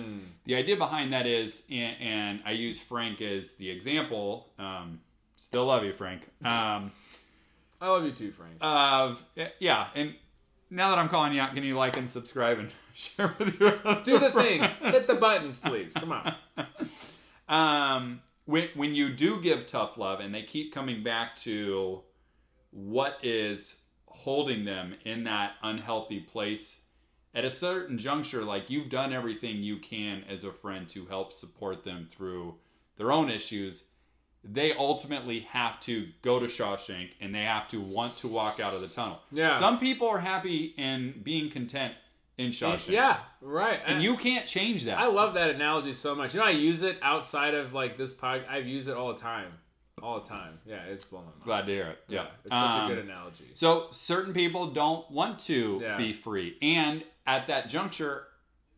[0.46, 4.50] the idea behind that is, and, and I use Frank as the example.
[4.60, 5.02] Um,
[5.46, 6.24] Still love you, Frank.
[6.44, 6.92] Um,
[7.80, 8.56] I love you too, Frank.
[8.62, 9.14] uh,
[9.60, 10.16] yeah, and
[10.72, 13.78] now that I'm calling you out, can you like and subscribe and share with your
[14.04, 14.66] Do the things.
[14.82, 15.94] Hit the buttons, please.
[15.94, 16.36] Come on.
[17.48, 22.02] um, when when you do give tough love, and they keep coming back to
[22.72, 26.82] what is holding them in that unhealthy place
[27.36, 31.32] at a certain juncture, like you've done everything you can as a friend to help
[31.32, 32.56] support them through
[32.98, 33.90] their own issues.
[34.48, 38.74] They ultimately have to go to Shawshank and they have to want to walk out
[38.74, 39.20] of the tunnel.
[39.32, 39.60] Yeah.
[39.60, 41.96] Some people are happy and being content
[42.38, 42.90] in Shawshank.
[42.90, 43.80] Yeah, right.
[43.86, 45.00] And you can't change that.
[45.00, 46.34] I love that analogy so much.
[46.34, 48.44] You know, I use it outside of like this pod.
[48.50, 49.52] I've used it all the time,
[50.04, 50.60] all the time.
[50.66, 51.44] Yeah, it's blowing my mind.
[51.46, 52.00] Glad to hear it.
[52.08, 52.26] Yeah.
[52.44, 53.46] it's such a Um, good analogy.
[53.56, 55.98] So certain people don't want to Yeah.
[55.98, 56.58] be free.
[56.62, 58.28] And at that juncture,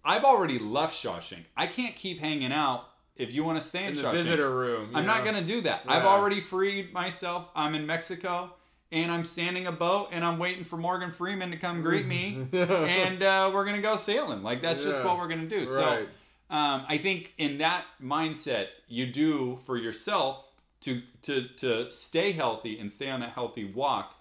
[0.06, 1.46] I've already left Shawshank.
[1.58, 2.86] I can't keep hanging out
[3.18, 4.14] if you want to stay in, the Shawshank.
[4.14, 4.92] visitor room.
[4.94, 5.84] I'm not going to do that.
[5.88, 7.50] I've already freed myself.
[7.56, 8.54] I'm in Mexico
[8.92, 12.48] and I'm standing a boat and I'm waiting for Morgan Freeman to come greet me
[12.54, 14.44] and uh, we're going to go sailing.
[14.44, 15.66] Like that's just what we're going to do.
[15.66, 16.06] So
[16.50, 20.46] um, I think in that mindset, you do for yourself
[20.82, 24.16] to to to stay healthy and stay on that healthy walk.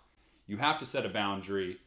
[0.47, 1.79] You have to set a boundary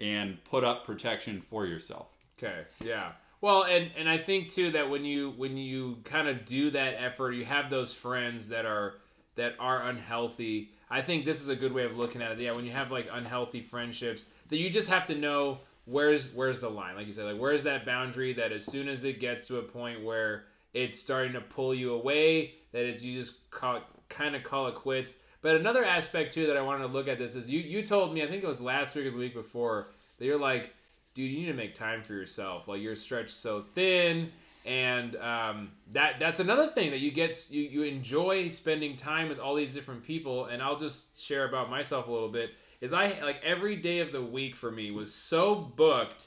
[0.00, 2.08] and put up protection for yourself.
[2.38, 2.64] Okay.
[2.84, 3.12] Yeah.
[3.40, 6.94] Well, and and I think too that when you when you kind of do that
[6.98, 8.94] effort, you have those friends that are
[9.36, 10.70] that are unhealthy.
[10.90, 12.40] I think this is a good way of looking at it.
[12.40, 16.60] Yeah, when you have like unhealthy friendships, that you just have to know where's where's
[16.60, 19.46] the line, like you said, like where's that boundary that as soon as it gets
[19.48, 23.80] to a point where it's starting to pull you away, that is you just call
[24.08, 25.14] kind of call it quits.
[25.42, 28.14] But another aspect too that I wanted to look at this is you you told
[28.14, 30.72] me I think it was last week or the week before that you're like
[31.16, 32.68] dude, you need to make time for yourself.
[32.68, 34.30] Like you're stretched so thin,
[34.64, 37.50] and um, that that's another thing that you get.
[37.50, 40.44] You you enjoy spending time with all these different people.
[40.44, 42.50] And I'll just share about myself a little bit.
[42.80, 46.26] Is I like every day of the week for me was so booked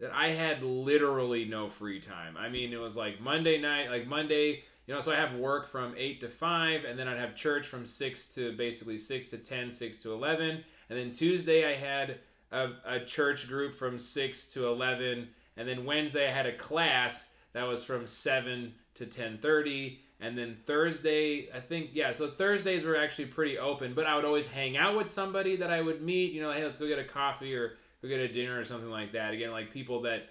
[0.00, 2.36] that I had literally no free time.
[2.36, 4.64] I mean, it was like Monday night, like Monday.
[4.86, 7.68] You know, so I have work from 8 to 5, and then I'd have church
[7.68, 10.64] from 6 to basically 6 to 10, 6 to 11.
[10.90, 12.18] And then Tuesday I had
[12.52, 17.34] a, a church group from 6 to 11 and then wednesday i had a class
[17.52, 22.96] that was from 7 to 10.30 and then thursday i think yeah so thursdays were
[22.96, 26.32] actually pretty open but i would always hang out with somebody that i would meet
[26.32, 28.90] you know hey let's go get a coffee or go get a dinner or something
[28.90, 30.28] like that again like people that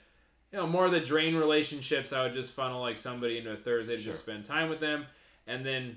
[0.51, 3.57] you know more of the drain relationships i would just funnel like somebody into a
[3.57, 4.11] thursday to Sure.
[4.13, 5.05] just spend time with them
[5.47, 5.95] and then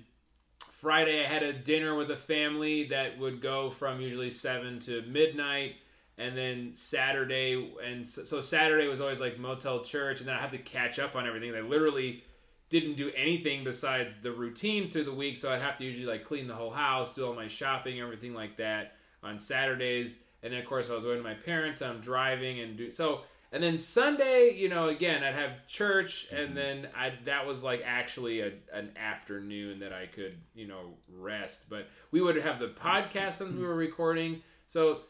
[0.81, 5.01] Friday I had a dinner with a family that would go from usually 7 to
[5.03, 5.77] midnight
[6.19, 10.41] and then Saturday and so, so Saturday was always like motel church and then I
[10.41, 11.55] have to catch up on everything.
[11.55, 12.23] I literally
[12.71, 16.25] didn't do anything besides the routine through the week so I'd have to usually like
[16.25, 20.23] clean the whole house, do all my shopping, everything like that on Saturdays.
[20.43, 23.23] And then of course I was going to my parents, I'm driving and do so
[23.55, 26.55] and then Sunday, you know, again, I'd have church, and mm-hmm.
[26.57, 31.71] then I that was like actually a, an afternoon that I could, you know, rest.
[31.71, 33.67] But we would have the podcast and we mm-hmm.
[33.67, 34.43] were recording.
[34.67, 35.03] So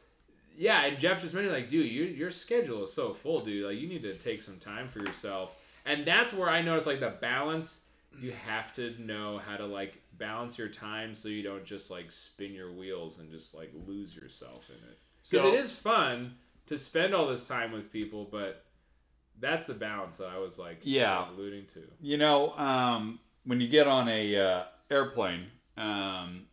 [0.56, 3.66] yeah, and Jeff just mentioned like, dude, you, your schedule is so full, dude.
[3.66, 5.56] Like, you need to take some time for yourself.
[5.86, 7.80] And that's where I noticed like the balance.
[8.20, 12.12] You have to know how to like balance your time so you don't just like
[12.12, 14.98] spin your wheels and just like lose yourself in it.
[15.28, 16.36] Because So- it is fun
[16.68, 18.64] to spend all this time with people, but
[19.40, 21.28] that's the balance that I was like Yeah.
[21.30, 21.82] alluding to.
[22.00, 25.46] You know, um, when you get on a uh, airplane,
[25.76, 26.46] um,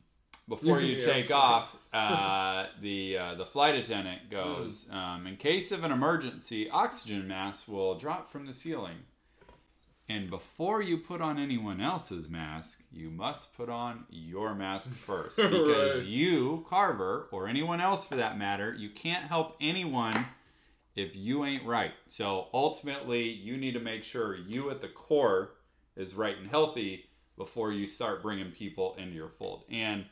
[0.55, 4.93] before you take off, uh, the uh, the flight attendant goes, Mm.
[4.95, 8.97] um, in case of an emergency, oxygen masks will drop from the ceiling.
[10.09, 15.37] And before you put on anyone else's mask, you must put on your mask first.
[15.37, 16.05] Because Right.
[16.05, 20.25] you, Carver, or anyone else for that matter, you can't help anyone
[20.97, 21.93] if you ain't right.
[22.09, 25.53] So ultimately, you need to make sure you at the core
[25.95, 27.05] is right and healthy
[27.37, 29.63] before you start bringing people into your fold.
[29.71, 30.05] And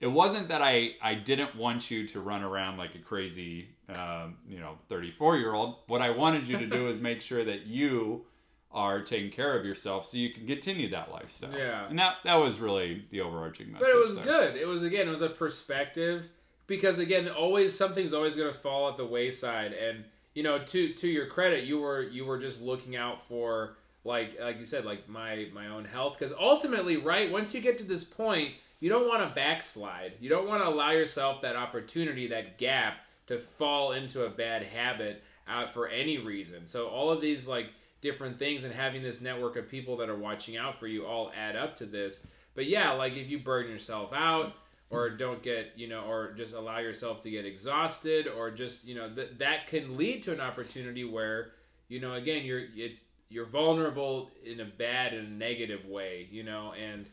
[0.00, 4.36] it wasn't that I, I didn't want you to run around like a crazy, um,
[4.48, 5.76] you know, 34 year old.
[5.86, 8.24] What I wanted you to do is make sure that you
[8.72, 11.56] are taking care of yourself so you can continue that lifestyle.
[11.56, 11.88] Yeah.
[11.88, 13.86] And that, that was really the overarching message.
[13.86, 14.56] But it was good.
[14.56, 16.24] It was again, it was a perspective
[16.66, 19.72] because again, always something's always going to fall at the wayside.
[19.72, 23.76] And you know, to to your credit, you were you were just looking out for
[24.04, 26.16] like like you said, like my my own health.
[26.18, 30.12] Because ultimately, right, once you get to this point, you don't want to backslide.
[30.20, 34.62] You don't want to allow yourself that opportunity, that gap, to fall into a bad
[34.62, 36.66] habit out for any reason.
[36.66, 37.70] So all of these like
[38.00, 41.32] different things and having this network of people that are watching out for you all
[41.36, 42.26] add up to this.
[42.54, 44.54] But yeah, like if you burn yourself out
[44.90, 48.94] or don't get, you know, or just allow yourself to get exhausted or just, you
[48.94, 51.52] know, that that can lead to an opportunity where,
[51.88, 56.72] you know, again, you're it's you're vulnerable in a bad and negative way, you know,
[56.72, 57.06] and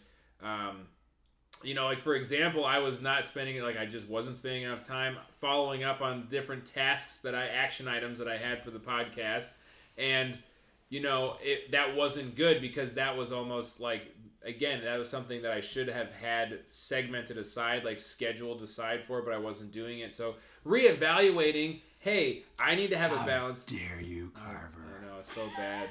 [0.43, 0.81] um
[1.61, 4.83] you know, like for example, I was not spending like I just wasn't spending enough
[4.83, 8.79] time following up on different tasks that I action items that I had for the
[8.79, 9.51] podcast,
[9.97, 10.37] and
[10.89, 14.13] you know it that wasn't good because that was almost like
[14.45, 19.21] again that was something that I should have had segmented aside, like scheduled aside for,
[19.21, 20.13] but I wasn't doing it.
[20.13, 20.35] So
[20.65, 23.63] reevaluating, hey, I need to have How a balance.
[23.63, 24.99] Dare you, Carver?
[25.01, 25.89] I know it's so bad.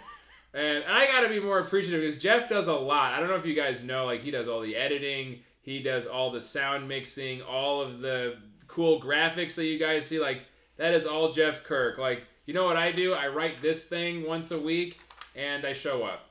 [0.55, 3.15] And I gotta be more appreciative because Jeff does a lot.
[3.15, 6.07] I don't know if you guys know, like he does all the editing, he does
[6.07, 8.37] all the sound mixing, all of the
[8.69, 10.19] cool graphics that you guys see.
[10.19, 10.43] Like
[10.77, 11.99] that is all Jeff Kirk.
[11.99, 13.15] Like you know what I do?
[13.15, 15.01] I write this thing once a week
[15.35, 16.29] and I show up.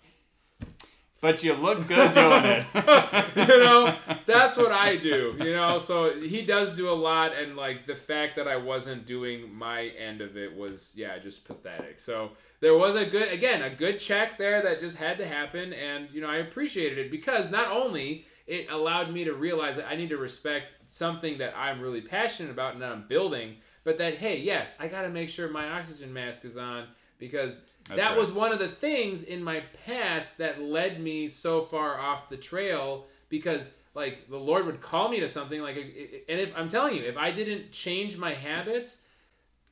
[1.21, 2.65] But you look good doing it.
[3.35, 5.35] you know, that's what I do.
[5.43, 9.05] You know, so he does do a lot, and like the fact that I wasn't
[9.05, 11.99] doing my end of it was, yeah, just pathetic.
[11.99, 15.73] So there was a good, again, a good check there that just had to happen,
[15.73, 19.87] and you know, I appreciated it because not only it allowed me to realize that
[19.87, 23.97] I need to respect something that I'm really passionate about and that I'm building, but
[23.99, 26.87] that hey, yes, I got to make sure my oxygen mask is on
[27.19, 28.17] because That's that right.
[28.17, 32.37] was one of the things in my past that led me so far off the
[32.37, 36.95] trail because like the lord would call me to something like and if i'm telling
[36.95, 39.03] you if i didn't change my habits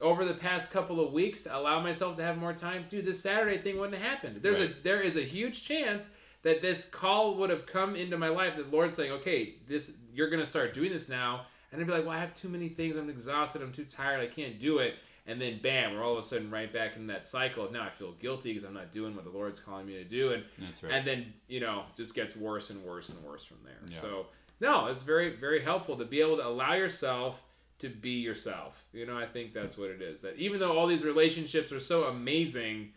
[0.01, 3.57] over the past couple of weeks allow myself to have more time dude this saturday
[3.57, 4.71] thing wouldn't have happened there's Right.
[4.71, 6.09] a there is a huge chance
[6.43, 10.29] that this call would have come into my life that lord's saying okay this you're
[10.29, 11.45] gonna start doing this now.
[11.71, 12.95] And i'd be like well i have too many things.
[12.97, 13.61] I'm exhausted.
[13.61, 14.21] I'm too tired.
[14.21, 14.95] I can't do it.
[15.27, 17.83] And then bam we're all of a sudden right back in that cycle of now
[17.83, 20.31] i feel guilty because i'm not doing what the lord's calling me to do.
[20.33, 20.93] And That's right.
[20.93, 23.77] and then you know just gets worse and worse and worse from there.
[23.87, 24.01] Yeah.
[24.01, 24.25] so
[24.59, 27.41] no it's very very helpful to be able to allow yourself
[27.79, 28.83] to be yourself.
[28.91, 31.79] You know i think that's what it is that even though all these relationships are
[31.79, 32.93] so amazing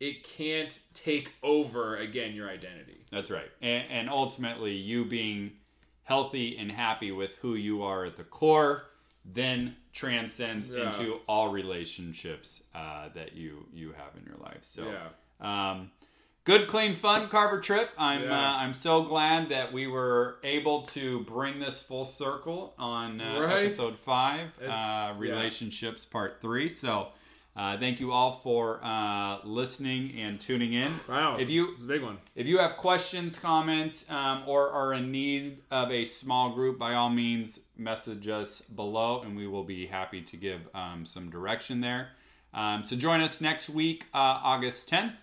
[0.00, 3.50] it can't take over again your identity That's right.
[3.62, 5.52] And, and ultimately, you being
[6.02, 8.84] healthy and happy with who you are at the core
[9.24, 10.86] then transcends Yeah.
[10.86, 14.58] into all relationships uh, that you you have in your life.
[14.62, 15.08] So, yeah
[15.40, 15.90] um,
[16.44, 17.90] good, clean, fun Carver trip.
[17.98, 18.38] I'm Yeah.
[18.38, 23.40] uh, I'm so glad that we were able to bring this full circle on uh,
[23.40, 23.64] Right.
[23.64, 26.68] episode five, uh, relationships part three.
[26.68, 27.08] So.
[27.56, 30.92] Uh, thank you all for uh, listening and tuning in.
[31.08, 34.92] wow If you it's a big one if you have questions, comments, um, or are
[34.92, 39.64] in need of a small group, by all means, message us below and we will
[39.64, 42.08] be happy to give um, some direction there.
[42.52, 45.22] Um, so join us next week, uh, August 10th.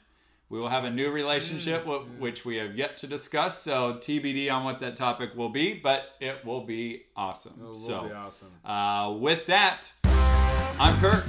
[0.49, 3.59] We will have a new relationship, wh- which we have yet to discuss.
[3.61, 7.53] So TBD on what that topic will be, but it will be awesome.
[7.59, 9.91] it will so be awesome uh, with that,
[10.79, 11.23] I'm Kurt.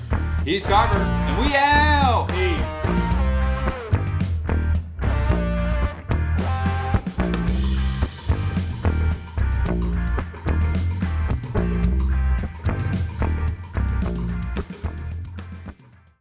[0.45, 2.29] He's Carver, and we out.
[2.29, 3.04] Peace.